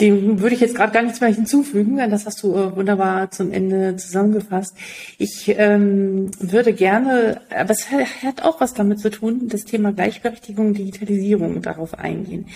[0.00, 3.52] Dem würde ich jetzt gerade gar nichts mehr hinzufügen, das hast du äh, wunderbar zum
[3.52, 4.74] Ende zusammengefasst.
[5.18, 10.74] Ich ähm, würde gerne, aber es hat auch was damit zu tun, das Thema Gleichberechtigung,
[10.74, 12.46] Digitalisierung darauf eingehen.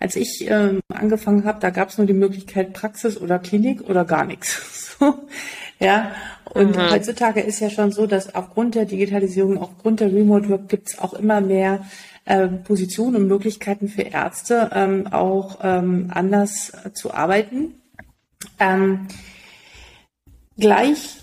[0.00, 4.04] Als ich ähm, angefangen habe, da gab es nur die Möglichkeit Praxis oder Klinik oder
[4.04, 4.80] gar nichts.
[5.00, 5.12] So.
[5.80, 6.12] Ja,
[6.44, 6.90] und mhm.
[6.90, 10.98] heutzutage ist ja schon so, dass aufgrund der Digitalisierung, aufgrund der Remote Work gibt es
[11.00, 11.84] auch immer mehr
[12.64, 17.74] Positionen und Möglichkeiten für Ärzte, ähm, auch ähm, anders zu arbeiten.
[18.58, 19.08] Ähm,
[20.56, 21.18] gleich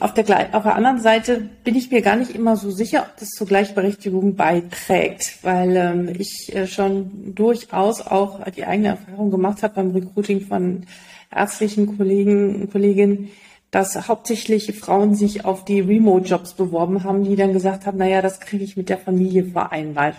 [0.00, 3.16] auf der, auf der anderen Seite bin ich mir gar nicht immer so sicher, ob
[3.18, 9.62] das zur Gleichberechtigung beiträgt, weil ähm, ich äh, schon durchaus auch die eigene Erfahrung gemacht
[9.62, 10.86] habe beim Recruiting von
[11.34, 13.30] ärztlichen Kollegen und Kolleginnen,
[13.72, 18.38] dass hauptsächlich Frauen sich auf die Remote-Jobs beworben haben, die dann gesagt haben, naja, das
[18.38, 20.14] kriege ich mit der Familie vereinbart.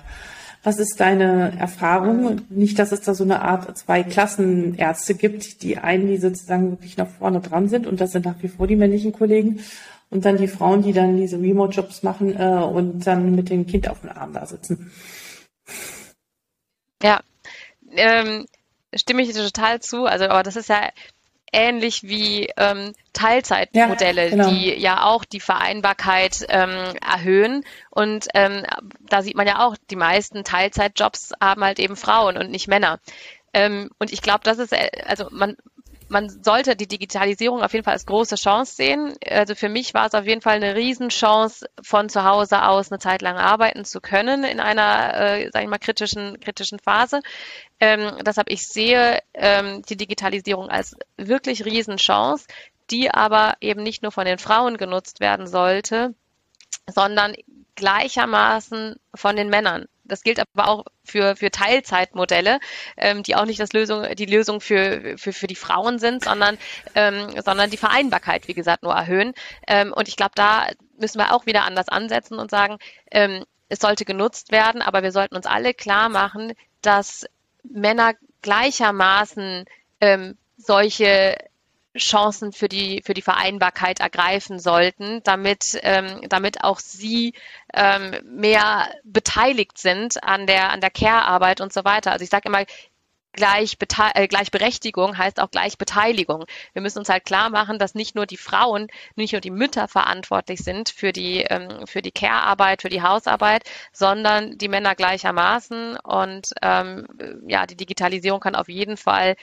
[0.63, 2.41] Was ist deine Erfahrung?
[2.49, 6.97] Nicht, dass es da so eine Art zwei Klassenärzte gibt, die einen, die sozusagen wirklich
[6.97, 9.59] nach vorne dran sind und das sind nach wie vor die männlichen Kollegen
[10.09, 13.87] und dann die Frauen, die dann diese Remote-Jobs machen äh, und dann mit dem Kind
[13.87, 14.91] auf dem Arm da sitzen.
[17.03, 17.21] Ja,
[17.91, 18.47] ähm,
[18.95, 20.05] stimme ich total zu.
[20.05, 20.89] Also, aber das ist ja
[21.53, 24.49] ähnlich wie ähm, Teilzeitmodelle, ja, genau.
[24.49, 27.63] die ja auch die Vereinbarkeit ähm, erhöhen.
[27.89, 28.65] Und ähm,
[28.99, 32.99] da sieht man ja auch, die meisten Teilzeitjobs haben halt eben Frauen und nicht Männer.
[33.53, 35.55] Ähm, und ich glaube, das ist, äh, also man,
[36.13, 39.15] man sollte die Digitalisierung auf jeden Fall als große Chance sehen.
[39.27, 42.99] Also für mich war es auf jeden Fall eine Riesenchance, von zu Hause aus eine
[42.99, 47.21] Zeit lang arbeiten zu können in einer, äh, sag ich mal, kritischen, kritischen Phase.
[47.79, 52.45] Ähm, deshalb ich sehe ähm, die Digitalisierung als wirklich Riesenchance,
[52.91, 56.13] die aber eben nicht nur von den Frauen genutzt werden sollte,
[56.87, 57.33] sondern
[57.75, 59.87] gleichermaßen von den Männern.
[60.05, 62.59] Das gilt aber auch für, für Teilzeitmodelle,
[62.97, 66.57] ähm, die auch nicht das Lösung, die Lösung für, für, für die Frauen sind, sondern,
[66.95, 69.33] ähm, sondern die Vereinbarkeit, wie gesagt, nur erhöhen.
[69.67, 72.77] Ähm, und ich glaube, da müssen wir auch wieder anders ansetzen und sagen,
[73.11, 77.25] ähm, es sollte genutzt werden, aber wir sollten uns alle klar machen, dass
[77.63, 79.65] Männer gleichermaßen
[80.01, 81.37] ähm, solche
[81.97, 87.33] Chancen für die, für die Vereinbarkeit ergreifen sollten, damit, ähm, damit auch sie
[87.73, 92.11] ähm, mehr beteiligt sind an der, an der Care-Arbeit und so weiter.
[92.11, 92.65] Also ich sage immer,
[93.33, 93.77] Gleich
[94.13, 96.45] äh, Gleichberechtigung heißt auch Gleichbeteiligung.
[96.73, 99.87] Wir müssen uns halt klar machen, dass nicht nur die Frauen, nicht nur die Mütter
[99.87, 105.97] verantwortlich sind für die, ähm, für die Care-Arbeit, für die Hausarbeit, sondern die Männer gleichermaßen.
[105.97, 107.07] Und ähm,
[107.47, 109.35] ja, die Digitalisierung kann auf jeden Fall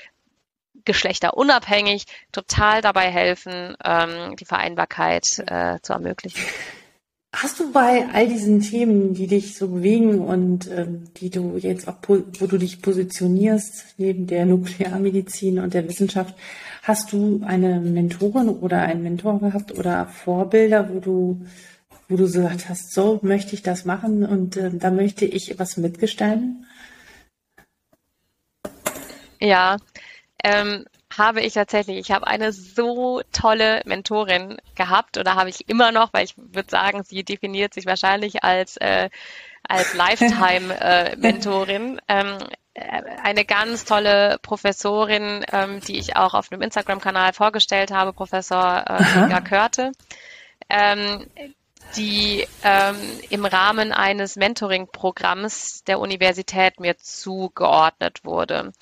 [0.84, 6.40] geschlechterunabhängig total dabei helfen, ähm, die Vereinbarkeit äh, zu ermöglichen.
[7.32, 11.86] Hast du bei all diesen Themen, die dich so bewegen und ähm, die du jetzt
[11.86, 16.34] auch, wo du dich positionierst, neben der Nuklearmedizin und der Wissenschaft,
[16.82, 21.46] hast du eine Mentorin oder einen Mentor gehabt oder Vorbilder, wo du,
[22.08, 25.76] wo du gesagt hast, so möchte ich das machen und äh, da möchte ich was
[25.76, 26.66] mitgestalten?
[29.38, 29.76] Ja,
[30.44, 30.84] ähm,
[31.16, 31.98] habe ich tatsächlich.
[31.98, 36.70] Ich habe eine so tolle Mentorin gehabt oder habe ich immer noch, weil ich würde
[36.70, 39.10] sagen, sie definiert sich wahrscheinlich als, äh,
[39.66, 42.00] als Lifetime-Mentorin.
[42.06, 42.38] Äh, ähm,
[43.22, 49.40] eine ganz tolle Professorin, ähm, die ich auch auf einem Instagram-Kanal vorgestellt habe, Professor äh,
[49.42, 49.92] Körte.
[50.68, 51.26] Ähm,
[51.96, 52.96] die ähm,
[53.30, 58.72] im Rahmen eines Mentoring-Programms der Universität mir zugeordnet wurde.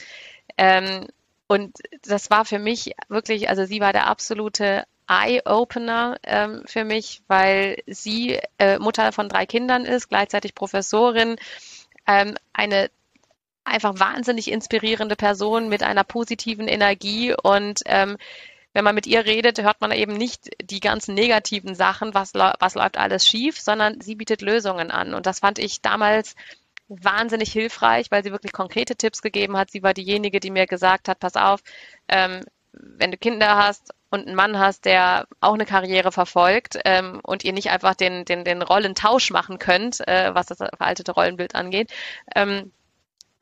[0.59, 1.07] Ähm,
[1.49, 7.23] und das war für mich wirklich, also sie war der absolute Eye-Opener ähm, für mich,
[7.27, 11.37] weil sie äh, Mutter von drei Kindern ist, gleichzeitig Professorin,
[12.07, 12.91] ähm, eine
[13.65, 18.19] einfach wahnsinnig inspirierende Person mit einer positiven Energie und ähm,
[18.75, 22.75] wenn man mit ihr redet, hört man eben nicht die ganzen negativen Sachen, was, was
[22.75, 25.15] läuft alles schief, sondern sie bietet Lösungen an.
[25.15, 26.37] Und das fand ich damals
[26.89, 29.71] wahnsinnig hilfreich, weil sie wirklich konkrete Tipps gegeben hat.
[29.71, 31.61] Sie war diejenige, die mir gesagt hat, pass auf,
[32.09, 32.41] ähm,
[32.73, 37.45] wenn du Kinder hast und einen Mann hast, der auch eine Karriere verfolgt ähm, und
[37.45, 41.93] ihr nicht einfach den, den, den Rollentausch machen könnt, äh, was das veraltete Rollenbild angeht,
[42.35, 42.73] ähm,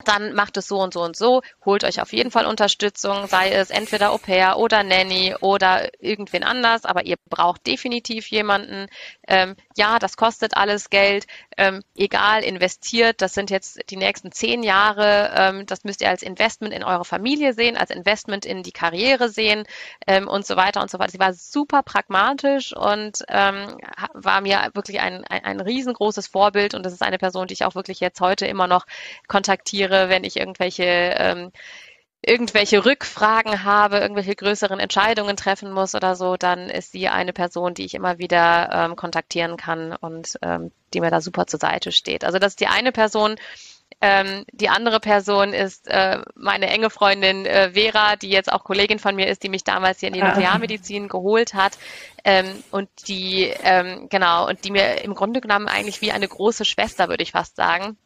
[0.04, 3.50] dann macht es so und so und so, holt euch auf jeden Fall Unterstützung, sei
[3.50, 8.86] es entweder Au pair oder Nanny oder irgendwen anders, aber ihr braucht definitiv jemanden.
[9.26, 11.26] Ähm, ja, das kostet alles Geld,
[11.56, 16.22] ähm, egal, investiert, das sind jetzt die nächsten zehn Jahre, ähm, das müsst ihr als
[16.22, 19.64] Investment in eure Familie sehen, als Investment in die Karriere sehen
[20.06, 21.12] ähm, und so weiter und so weiter.
[21.12, 23.78] Sie war super pragmatisch und ähm,
[24.12, 26.74] war mir wirklich ein, ein, ein riesengroßes Vorbild.
[26.74, 28.86] Und das ist eine Person, die ich auch wirklich jetzt heute immer noch
[29.28, 31.52] kontaktiere reagiere, wenn ich irgendwelche ähm,
[32.22, 37.74] irgendwelche Rückfragen habe, irgendwelche größeren Entscheidungen treffen muss oder so, dann ist sie eine Person,
[37.74, 41.92] die ich immer wieder ähm, kontaktieren kann und ähm, die mir da super zur Seite
[41.92, 42.24] steht.
[42.24, 43.36] Also das ist die eine Person.
[44.00, 48.98] Ähm, die andere Person ist äh, meine enge Freundin äh, Vera, die jetzt auch Kollegin
[48.98, 50.28] von mir ist, die mich damals hier in die ah.
[50.28, 51.78] Nuklearmedizin geholt hat
[52.24, 56.64] ähm, und die ähm, genau und die mir im Grunde genommen eigentlich wie eine große
[56.64, 57.96] Schwester, würde ich fast sagen,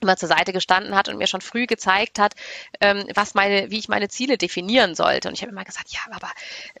[0.00, 2.34] immer zur Seite gestanden hat und mir schon früh gezeigt hat,
[2.80, 5.28] ähm, was meine, wie ich meine Ziele definieren sollte.
[5.28, 6.30] Und ich habe immer gesagt, ja, aber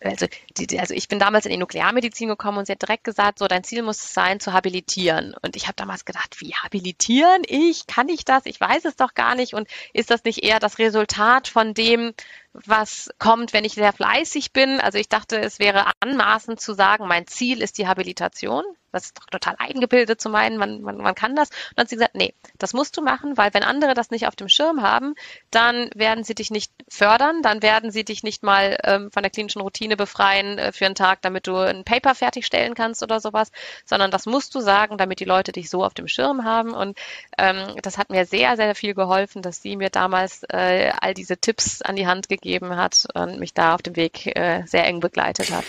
[0.02, 3.38] also, die, also ich bin damals in die Nuklearmedizin gekommen und sie hat direkt gesagt,
[3.38, 5.34] so dein Ziel muss es sein, zu habilitieren.
[5.42, 7.42] Und ich habe damals gedacht, wie habilitieren?
[7.46, 8.46] Ich kann ich das?
[8.46, 9.54] Ich weiß es doch gar nicht.
[9.54, 12.12] Und ist das nicht eher das Resultat von dem,
[12.52, 14.80] was kommt, wenn ich sehr fleißig bin?
[14.80, 18.64] Also ich dachte, es wäre anmaßend zu sagen, mein Ziel ist die Habilitation.
[18.92, 21.50] Das ist doch total eingebildet zu meinen, man, man, man kann das.
[21.50, 24.26] Und dann hat sie gesagt, nee, das musst du machen, weil wenn andere das nicht
[24.26, 25.14] auf dem Schirm haben,
[25.50, 29.30] dann werden sie dich nicht fördern, dann werden sie dich nicht mal ähm, von der
[29.30, 33.50] klinischen Routine befreien äh, für einen Tag, damit du ein Paper fertigstellen kannst oder sowas,
[33.84, 36.72] sondern das musst du sagen, damit die Leute dich so auf dem Schirm haben.
[36.72, 36.98] Und
[37.38, 41.36] ähm, das hat mir sehr, sehr viel geholfen, dass sie mir damals äh, all diese
[41.36, 45.00] Tipps an die Hand gegeben hat und mich da auf dem Weg äh, sehr eng
[45.00, 45.64] begleitet hat.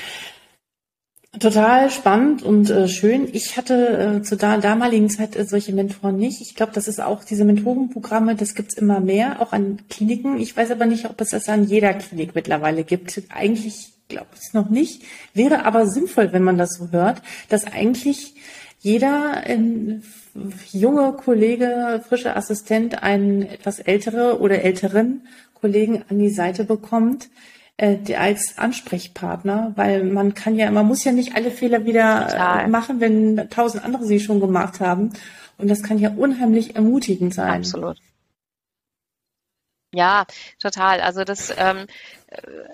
[1.40, 3.30] Total spannend und äh, schön.
[3.32, 6.42] Ich hatte äh, zu der damaligen Zeit äh, solche Mentoren nicht.
[6.42, 10.42] Ich glaube, das ist auch diese Mentorenprogramme, das gibt's immer mehr, auch an Kliniken.
[10.42, 13.22] Ich weiß aber nicht, ob es das an jeder Klinik mittlerweile gibt.
[13.30, 15.04] Eigentlich glaube ich es noch nicht.
[15.34, 18.36] Wäre aber sinnvoll, wenn man das so hört, dass eigentlich
[18.82, 19.58] jeder äh,
[20.74, 27.30] junge Kollege, frischer Assistent einen etwas ältere oder älteren Kollegen an die Seite bekommt,
[27.82, 32.32] äh, als Ansprechpartner, weil man kann ja, man muss ja nicht alle Fehler wieder äh,
[32.32, 32.68] Total.
[32.68, 35.12] machen, wenn tausend andere sie schon gemacht haben.
[35.58, 37.60] Und das kann ja unheimlich ermutigend sein.
[37.60, 37.98] Absolut.
[39.94, 40.26] Ja,
[40.60, 41.02] total.
[41.02, 41.86] Also das ähm,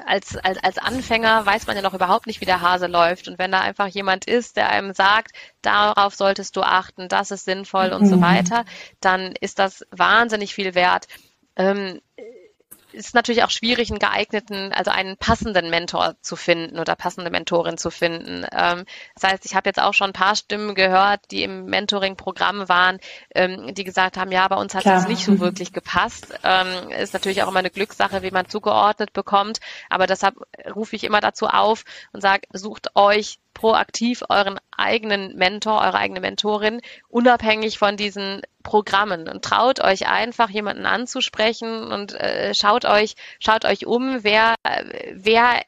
[0.05, 3.27] als, als, als Anfänger weiß man ja noch überhaupt nicht, wie der Hase läuft.
[3.27, 5.31] Und wenn da einfach jemand ist, der einem sagt,
[5.61, 8.07] darauf solltest du achten, das ist sinnvoll und mhm.
[8.07, 8.65] so weiter,
[8.99, 11.07] dann ist das wahnsinnig viel wert.
[11.55, 12.01] Ähm,
[12.97, 17.77] ist natürlich auch schwierig, einen geeigneten, also einen passenden Mentor zu finden oder passende Mentorin
[17.77, 18.45] zu finden.
[18.51, 18.85] Ähm,
[19.15, 22.99] das heißt, ich habe jetzt auch schon ein paar Stimmen gehört, die im Mentoring-Programm waren,
[23.35, 26.33] ähm, die gesagt haben, ja, bei uns hat es nicht so wirklich gepasst.
[26.43, 29.59] Ähm, ist natürlich auch immer eine Glückssache, wie man zugeordnet bekommt.
[29.89, 30.35] Aber deshalb
[30.75, 36.19] rufe ich immer dazu auf und sage, sucht euch proaktiv euren eigenen Mentor, eure eigene
[36.19, 36.79] Mentorin,
[37.09, 43.65] unabhängig von diesen Programmen und traut euch einfach jemanden anzusprechen und äh, schaut euch, schaut
[43.65, 44.53] euch um, wer,
[45.11, 45.63] wer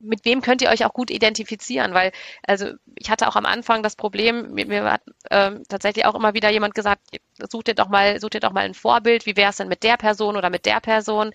[0.00, 1.94] mit wem könnt ihr euch auch gut identifizieren?
[1.94, 2.10] Weil,
[2.44, 6.34] also ich hatte auch am Anfang das Problem, mir, mir hat ähm, tatsächlich auch immer
[6.34, 7.02] wieder jemand gesagt,
[7.48, 9.84] such dir doch mal, such dir doch mal ein Vorbild, wie wäre es denn mit
[9.84, 11.30] der Person oder mit der Person?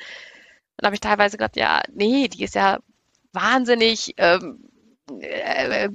[0.76, 2.80] Dann habe ich teilweise gesagt, ja, nee, die ist ja
[3.32, 4.70] wahnsinnig ähm,
[5.22, 5.90] äh,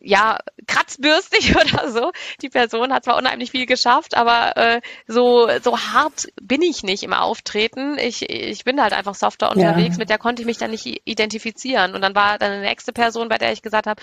[0.00, 2.12] ja, kratzbürstig oder so.
[2.40, 7.02] Die Person hat zwar unheimlich viel geschafft, aber äh, so, so hart bin ich nicht
[7.02, 7.98] im Auftreten.
[7.98, 9.98] Ich, ich bin halt einfach softer unterwegs, ja.
[9.98, 11.94] mit der konnte ich mich dann nicht identifizieren.
[11.94, 14.02] Und dann war dann eine nächste Person, bei der ich gesagt habe,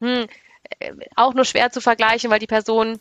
[0.00, 0.26] hm,
[0.78, 3.00] äh, auch nur schwer zu vergleichen, weil die Person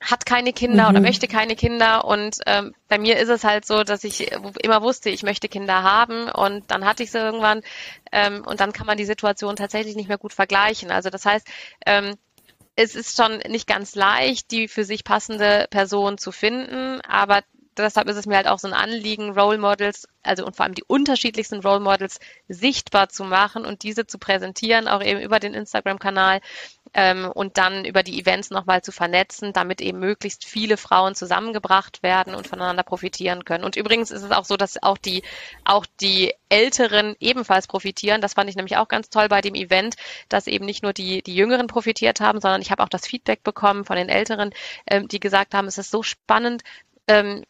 [0.00, 0.90] hat keine Kinder mhm.
[0.90, 2.04] oder möchte keine Kinder.
[2.04, 4.30] Und ähm, bei mir ist es halt so, dass ich
[4.62, 7.62] immer wusste, ich möchte Kinder haben und dann hatte ich sie irgendwann
[8.12, 10.90] ähm, und dann kann man die Situation tatsächlich nicht mehr gut vergleichen.
[10.90, 11.46] Also das heißt,
[11.86, 12.14] ähm,
[12.76, 17.42] es ist schon nicht ganz leicht, die für sich passende Person zu finden, aber
[17.76, 20.74] deshalb ist es mir halt auch so ein Anliegen, Role Models, also und vor allem
[20.74, 25.54] die unterschiedlichsten Role Models sichtbar zu machen und diese zu präsentieren, auch eben über den
[25.54, 26.40] Instagram-Kanal
[26.96, 32.02] ähm, und dann über die Events nochmal zu vernetzen, damit eben möglichst viele Frauen zusammengebracht
[32.02, 33.64] werden und voneinander profitieren können.
[33.64, 35.22] Und übrigens ist es auch so, dass auch die,
[35.64, 38.22] auch die Älteren ebenfalls profitieren.
[38.22, 39.96] Das fand ich nämlich auch ganz toll bei dem Event,
[40.30, 43.42] dass eben nicht nur die, die Jüngeren profitiert haben, sondern ich habe auch das Feedback
[43.42, 44.54] bekommen von den Älteren,
[44.86, 46.64] ähm, die gesagt haben, es ist so spannend,
[47.08, 47.44] ähm,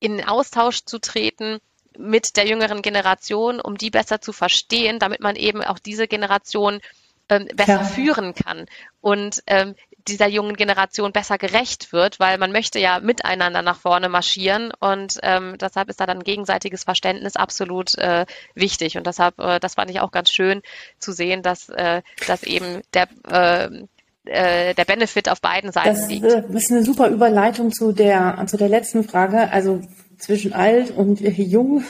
[0.00, 1.60] in Austausch zu treten
[1.96, 6.80] mit der jüngeren Generation, um die besser zu verstehen, damit man eben auch diese Generation
[7.28, 7.84] ähm, besser ja.
[7.84, 8.66] führen kann
[9.00, 9.74] und ähm,
[10.06, 15.18] dieser jungen Generation besser gerecht wird, weil man möchte ja miteinander nach vorne marschieren und
[15.22, 18.24] ähm, deshalb ist da dann gegenseitiges Verständnis absolut äh,
[18.54, 20.62] wichtig und deshalb, äh, das fand ich auch ganz schön
[20.98, 23.84] zu sehen, dass, äh, dass eben der äh,
[24.24, 26.24] äh, der Benefit auf beiden Seiten das, liegt.
[26.24, 29.50] Das ist eine super Überleitung zu der, zu der letzten Frage.
[29.50, 29.80] Also
[30.18, 31.82] zwischen alt und jung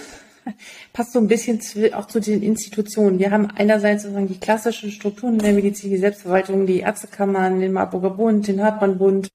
[0.93, 3.19] passt so ein bisschen zu, auch zu den Institutionen.
[3.19, 8.11] Wir haben einerseits sozusagen die klassischen Strukturen der Medizin, die Selbstverwaltung, die Ärztekammern, den Marburger
[8.11, 9.29] Bund, den Hartmann-Bund,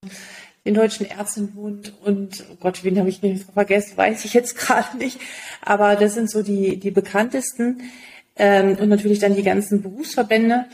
[0.66, 4.98] den Deutschen Ärztenbund und, oh Gott, wen habe ich mir vergessen, weiß ich jetzt gerade
[4.98, 5.20] nicht.
[5.62, 7.82] Aber das sind so die, die bekanntesten.
[8.36, 10.66] Ähm, und natürlich dann die ganzen Berufsverbände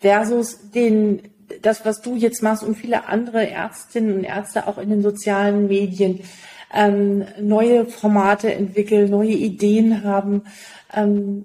[0.00, 1.22] versus den
[1.62, 5.68] das, was du jetzt machst und viele andere Ärztinnen und Ärzte auch in den sozialen
[5.68, 6.20] Medien
[6.76, 10.44] ähm, neue Formate entwickeln, neue Ideen haben.
[10.92, 11.44] Ähm,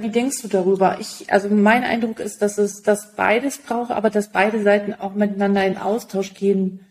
[0.00, 0.98] wie denkst du darüber?
[1.00, 5.14] Ich, also mein Eindruck ist, dass es das beides braucht, aber dass beide Seiten auch
[5.14, 6.86] miteinander in Austausch gehen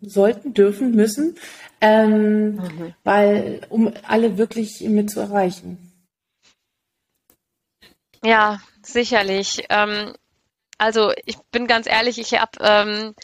[0.00, 1.36] sollten, dürfen, müssen,
[1.80, 2.94] ähm, mhm.
[3.02, 5.92] weil um alle wirklich mit zu erreichen.
[8.24, 9.64] Ja, sicherlich.
[9.68, 10.14] Ähm,
[10.78, 13.14] also ich bin ganz ehrlich, ich habe, ähm,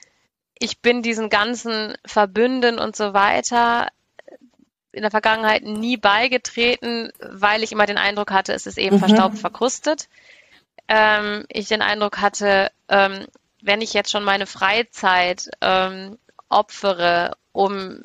[0.60, 3.88] ich bin diesen ganzen Verbünden und so weiter
[4.92, 9.00] in der Vergangenheit nie beigetreten, weil ich immer den Eindruck hatte, es ist eben mhm.
[9.00, 10.08] verstaubt, verkrustet.
[10.86, 13.26] Ähm, ich den Eindruck hatte, ähm,
[13.62, 18.02] wenn ich jetzt schon meine Freizeit ähm, opfere, um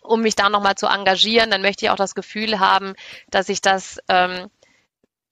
[0.00, 2.94] um mich da nochmal zu engagieren, dann möchte ich auch das Gefühl haben,
[3.30, 4.48] dass ich das ähm,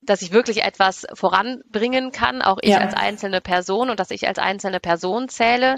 [0.05, 2.79] dass ich wirklich etwas voranbringen kann, auch ich ja.
[2.79, 5.77] als einzelne Person und dass ich als einzelne Person zähle.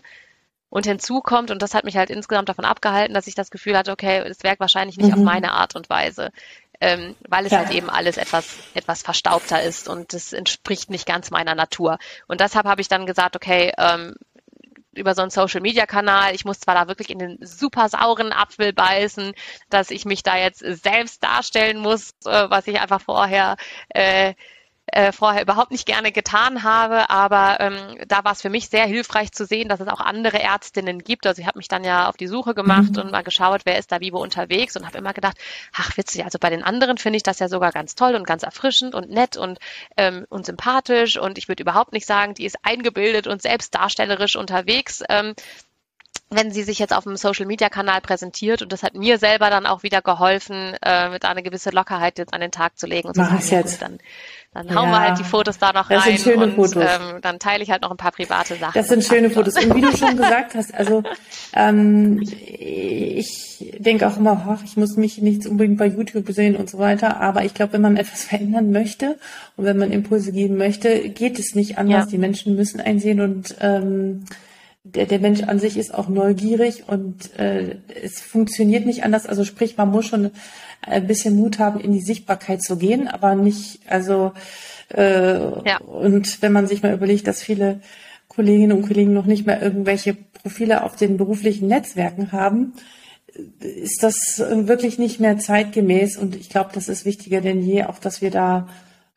[0.69, 3.78] Und hinzu kommt, und das hat mich halt insgesamt davon abgehalten, dass ich das Gefühl
[3.78, 5.13] hatte, okay, es wirkt wahrscheinlich nicht mhm.
[5.13, 6.32] auf meine Art und Weise,
[6.82, 7.59] ähm, weil es ja.
[7.59, 11.99] halt eben alles etwas, etwas verstaubter ist und es entspricht nicht ganz meiner Natur.
[12.28, 14.15] Und deshalb habe ich dann gesagt, okay, ähm,
[14.97, 16.33] über so einen Social Media Kanal.
[16.35, 19.33] Ich muss zwar da wirklich in den super sauren Apfel beißen,
[19.69, 23.55] dass ich mich da jetzt selbst darstellen muss, äh, was ich einfach vorher
[23.89, 24.33] äh,
[24.88, 28.85] äh, vorher überhaupt nicht gerne getan habe, aber ähm, da war es für mich sehr
[28.85, 31.27] hilfreich zu sehen, dass es auch andere Ärztinnen gibt.
[31.27, 33.01] Also ich habe mich dann ja auf die Suche gemacht mhm.
[33.01, 35.38] und mal geschaut, wer ist da wie wo unterwegs und habe immer gedacht,
[35.75, 38.43] ach witzig, also bei den anderen finde ich das ja sogar ganz toll und ganz
[38.43, 39.59] erfrischend und nett und,
[39.97, 44.35] ähm, und sympathisch und ich würde überhaupt nicht sagen, die ist eingebildet und selbst darstellerisch
[44.35, 45.03] unterwegs.
[45.09, 45.33] Ähm,
[46.30, 49.84] wenn sie sich jetzt auf dem Social-Media-Kanal präsentiert und das hat mir selber dann auch
[49.84, 53.07] wieder geholfen, äh, mit eine gewisse Lockerheit jetzt an den Tag zu legen.
[53.07, 53.82] Und Mach es jetzt.
[53.82, 53.99] Dann,
[54.53, 56.84] dann hauen wir halt die Fotos da noch das rein sind schöne und Fotos.
[56.84, 58.73] Ähm, dann teile ich halt noch ein paar private Sachen.
[58.73, 59.55] Das sind schöne Fotos.
[59.55, 61.01] Und wie du schon gesagt hast, also
[61.53, 66.69] ähm, ich denke auch immer, ach, ich muss mich nicht unbedingt bei YouTube sehen und
[66.69, 69.17] so weiter, aber ich glaube, wenn man etwas verändern möchte
[69.55, 72.05] und wenn man Impulse geben möchte, geht es nicht anders.
[72.05, 72.11] Ja.
[72.11, 74.25] Die Menschen müssen einsehen und ähm,
[74.95, 79.25] der, der Mensch an sich ist auch neugierig und äh, es funktioniert nicht anders.
[79.25, 80.31] Also sprich, man muss schon
[80.81, 84.33] ein bisschen Mut haben, in die Sichtbarkeit zu gehen, aber nicht, also
[84.93, 85.77] äh, ja.
[85.79, 87.81] und wenn man sich mal überlegt, dass viele
[88.27, 92.73] Kolleginnen und Kollegen noch nicht mehr irgendwelche Profile auf den beruflichen Netzwerken haben,
[93.59, 97.99] ist das wirklich nicht mehr zeitgemäß und ich glaube, das ist wichtiger denn je, auch
[97.99, 98.67] dass wir da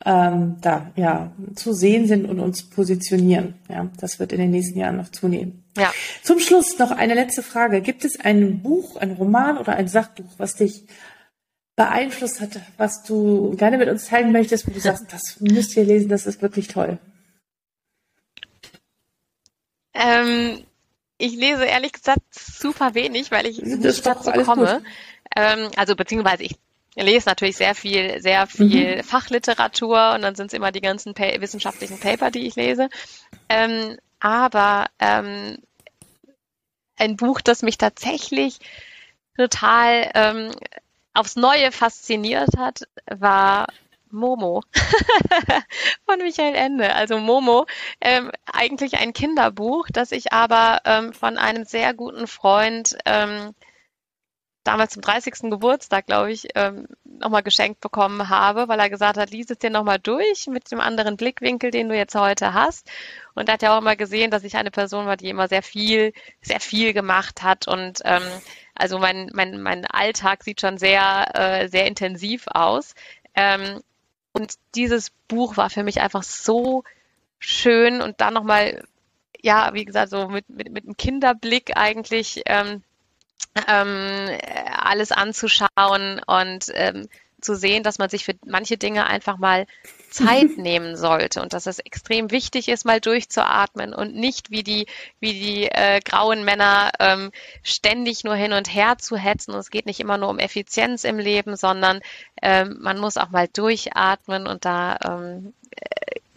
[0.05, 3.55] ähm, da ja zu sehen sind und uns positionieren.
[3.68, 5.64] Ja, das wird in den nächsten Jahren noch zunehmen.
[5.76, 5.92] Ja.
[6.22, 10.32] Zum Schluss noch eine letzte Frage: Gibt es ein Buch, ein Roman oder ein Sachbuch,
[10.38, 10.86] was dich
[11.76, 15.84] beeinflusst hat, was du gerne mit uns teilen möchtest, wo du sagst, das müsst ihr
[15.84, 16.98] lesen, das ist wirklich toll?
[19.94, 20.62] Ähm,
[21.16, 24.82] ich lese ehrlich gesagt super wenig, weil ich nicht dazu komme.
[25.36, 26.57] Ähm, also beziehungsweise ich
[26.97, 29.03] lese natürlich sehr viel, sehr viel mhm.
[29.05, 32.88] Fachliteratur und dann sind es immer die ganzen pa wissenschaftlichen Paper, die ich lese.
[33.49, 35.59] Ähm, aber ähm,
[36.97, 38.59] ein Buch, das mich tatsächlich
[39.36, 40.51] total ähm,
[41.14, 43.66] aufs Neue fasziniert hat, war
[44.11, 44.62] Momo
[46.07, 46.95] von Michael Ende.
[46.95, 47.66] Also Momo,
[48.01, 53.55] ähm, eigentlich ein Kinderbuch, das ich aber ähm, von einem sehr guten Freund ähm,
[54.64, 55.50] damals zum 30.
[55.50, 59.70] Geburtstag, glaube ich, ähm, nochmal geschenkt bekommen habe, weil er gesagt hat, lies es dir
[59.70, 62.90] nochmal durch mit dem anderen Blickwinkel, den du jetzt heute hast.
[63.34, 65.62] Und er hat ja auch immer gesehen, dass ich eine Person war, die immer sehr
[65.62, 67.68] viel, sehr viel gemacht hat.
[67.68, 68.22] Und ähm,
[68.74, 72.94] also mein, mein, mein Alltag sieht schon sehr, äh, sehr intensiv aus.
[73.34, 73.82] Ähm,
[74.32, 76.84] und dieses Buch war für mich einfach so
[77.38, 78.84] schön und dann nochmal,
[79.40, 82.82] ja, wie gesagt, so mit, mit, mit einem Kinderblick eigentlich ähm,
[83.68, 84.28] ähm,
[84.70, 87.09] alles anzuschauen und ähm,
[87.41, 89.66] zu sehen, dass man sich für manche Dinge einfach mal
[90.11, 94.86] Zeit nehmen sollte und dass es extrem wichtig ist, mal durchzuatmen und nicht wie die,
[95.20, 97.30] wie die äh, grauen Männer ähm,
[97.62, 99.55] ständig nur hin und her zu hetzen.
[99.55, 102.01] es geht nicht immer nur um Effizienz im Leben, sondern
[102.43, 105.55] ähm, man muss auch mal durchatmen und da ähm,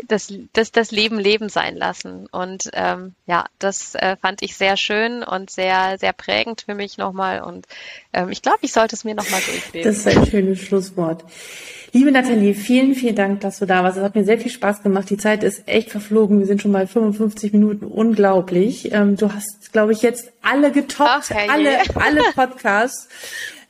[0.08, 2.28] das, das, das Leben Leben sein lassen.
[2.32, 6.98] Und ähm, ja, das äh, fand ich sehr schön und sehr, sehr prägend für mich
[6.98, 7.42] nochmal.
[7.42, 7.68] Und
[8.14, 9.92] ähm, ich glaube, ich sollte es mir nochmal durchlesen.
[9.92, 11.24] Das ist ein schönes Schlusswort.
[11.96, 13.98] Liebe Nathalie, vielen, vielen Dank, dass du da warst.
[13.98, 15.12] Es hat mir sehr viel Spaß gemacht.
[15.12, 16.40] Die Zeit ist echt verflogen.
[16.40, 17.86] Wir sind schon mal 55 Minuten.
[17.86, 18.92] Unglaublich.
[18.92, 23.08] Ähm, du hast, glaube ich, jetzt alle getoppt, Ach, alle, alle Podcasts.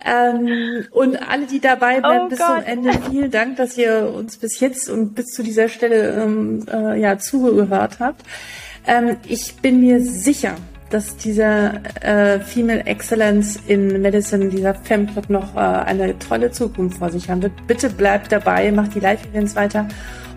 [0.05, 2.47] Ähm, und alle, die dabei bleiben oh bis Gott.
[2.47, 6.65] zum Ende, vielen Dank, dass ihr uns bis jetzt und bis zu dieser Stelle ähm,
[6.71, 8.23] äh, ja zugehört habt.
[8.85, 10.55] Ähm, ich bin mir sicher,
[10.89, 17.09] dass dieser äh, Female Excellence in Medicine, dieser Femclub noch äh, eine tolle Zukunft vor
[17.09, 17.53] sich haben wird.
[17.65, 19.87] Bitte bleibt dabei, macht die Live-Events weiter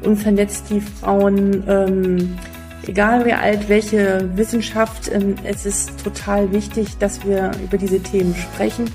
[0.02, 2.38] und vernetzt die Frauen, ähm,
[2.86, 5.10] egal wie alt, welche Wissenschaft.
[5.12, 8.90] Ähm, es ist total wichtig, dass wir über diese Themen sprechen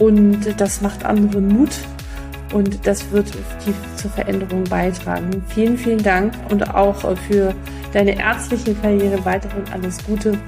[0.00, 1.70] und das macht anderen Mut
[2.52, 3.26] und das wird
[3.66, 5.42] die, zur Veränderung beitragen.
[5.48, 7.54] Vielen, vielen Dank und auch für
[7.92, 10.38] deine ärztliche Karriere weiterhin alles Gute.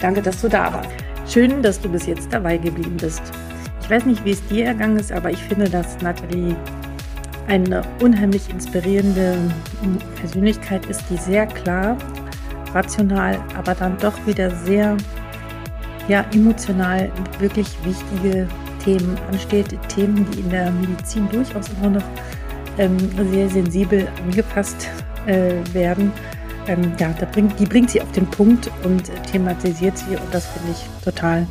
[0.00, 0.90] Danke, dass du da warst.
[1.28, 3.22] Schön, dass du bis jetzt dabei geblieben bist.
[3.82, 6.56] Ich weiß nicht, wie es dir ergangen ist, aber ich finde, dass Nathalie
[7.48, 9.36] eine unheimlich inspirierende
[10.16, 11.96] Persönlichkeit ist, die sehr klar,
[12.72, 14.96] rational, aber dann doch wieder sehr
[16.08, 18.48] ja, emotional wirklich wichtige
[18.82, 22.04] Themen ansteht, Themen, die in der Medizin durchaus immer noch
[22.78, 22.96] ähm,
[23.30, 24.88] sehr sensibel angepasst
[25.26, 26.12] äh, werden.
[26.66, 30.46] Ähm, ja, da bringt, die bringt sie auf den Punkt und thematisiert sie und das
[30.46, 31.46] finde ich total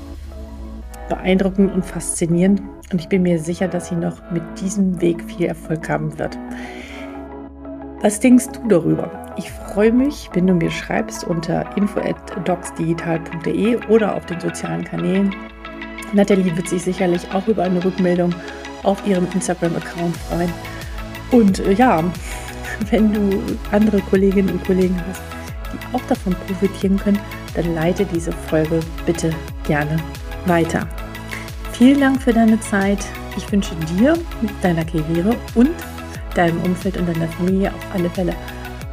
[1.09, 2.61] beeindruckend und faszinierend.
[2.91, 6.37] Und ich bin mir sicher, dass sie noch mit diesem Weg viel Erfolg haben wird.
[8.01, 9.33] Was denkst du darüber?
[9.37, 15.35] Ich freue mich, wenn du mir schreibst unter info@docsdigital.de oder auf den sozialen Kanälen
[16.13, 18.33] Nathalie wird sich sicherlich auch über eine Rückmeldung
[18.83, 20.53] auf ihrem Instagram-Account freuen.
[21.31, 22.03] Und äh, ja,
[22.91, 23.41] wenn du
[23.71, 25.21] andere Kolleginnen und Kollegen hast,
[25.71, 27.19] die auch davon profitieren können,
[27.53, 29.31] dann leite diese Folge bitte
[29.67, 29.97] gerne
[30.45, 30.87] weiter.
[31.73, 32.99] Vielen Dank für deine Zeit.
[33.37, 34.17] Ich wünsche dir,
[34.61, 35.71] deiner Karriere und
[36.35, 38.35] deinem Umfeld und deiner Familie auf alle Fälle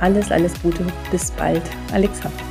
[0.01, 0.87] alles, alles Gute.
[1.11, 1.63] Bis bald.
[1.93, 2.48] Alexander.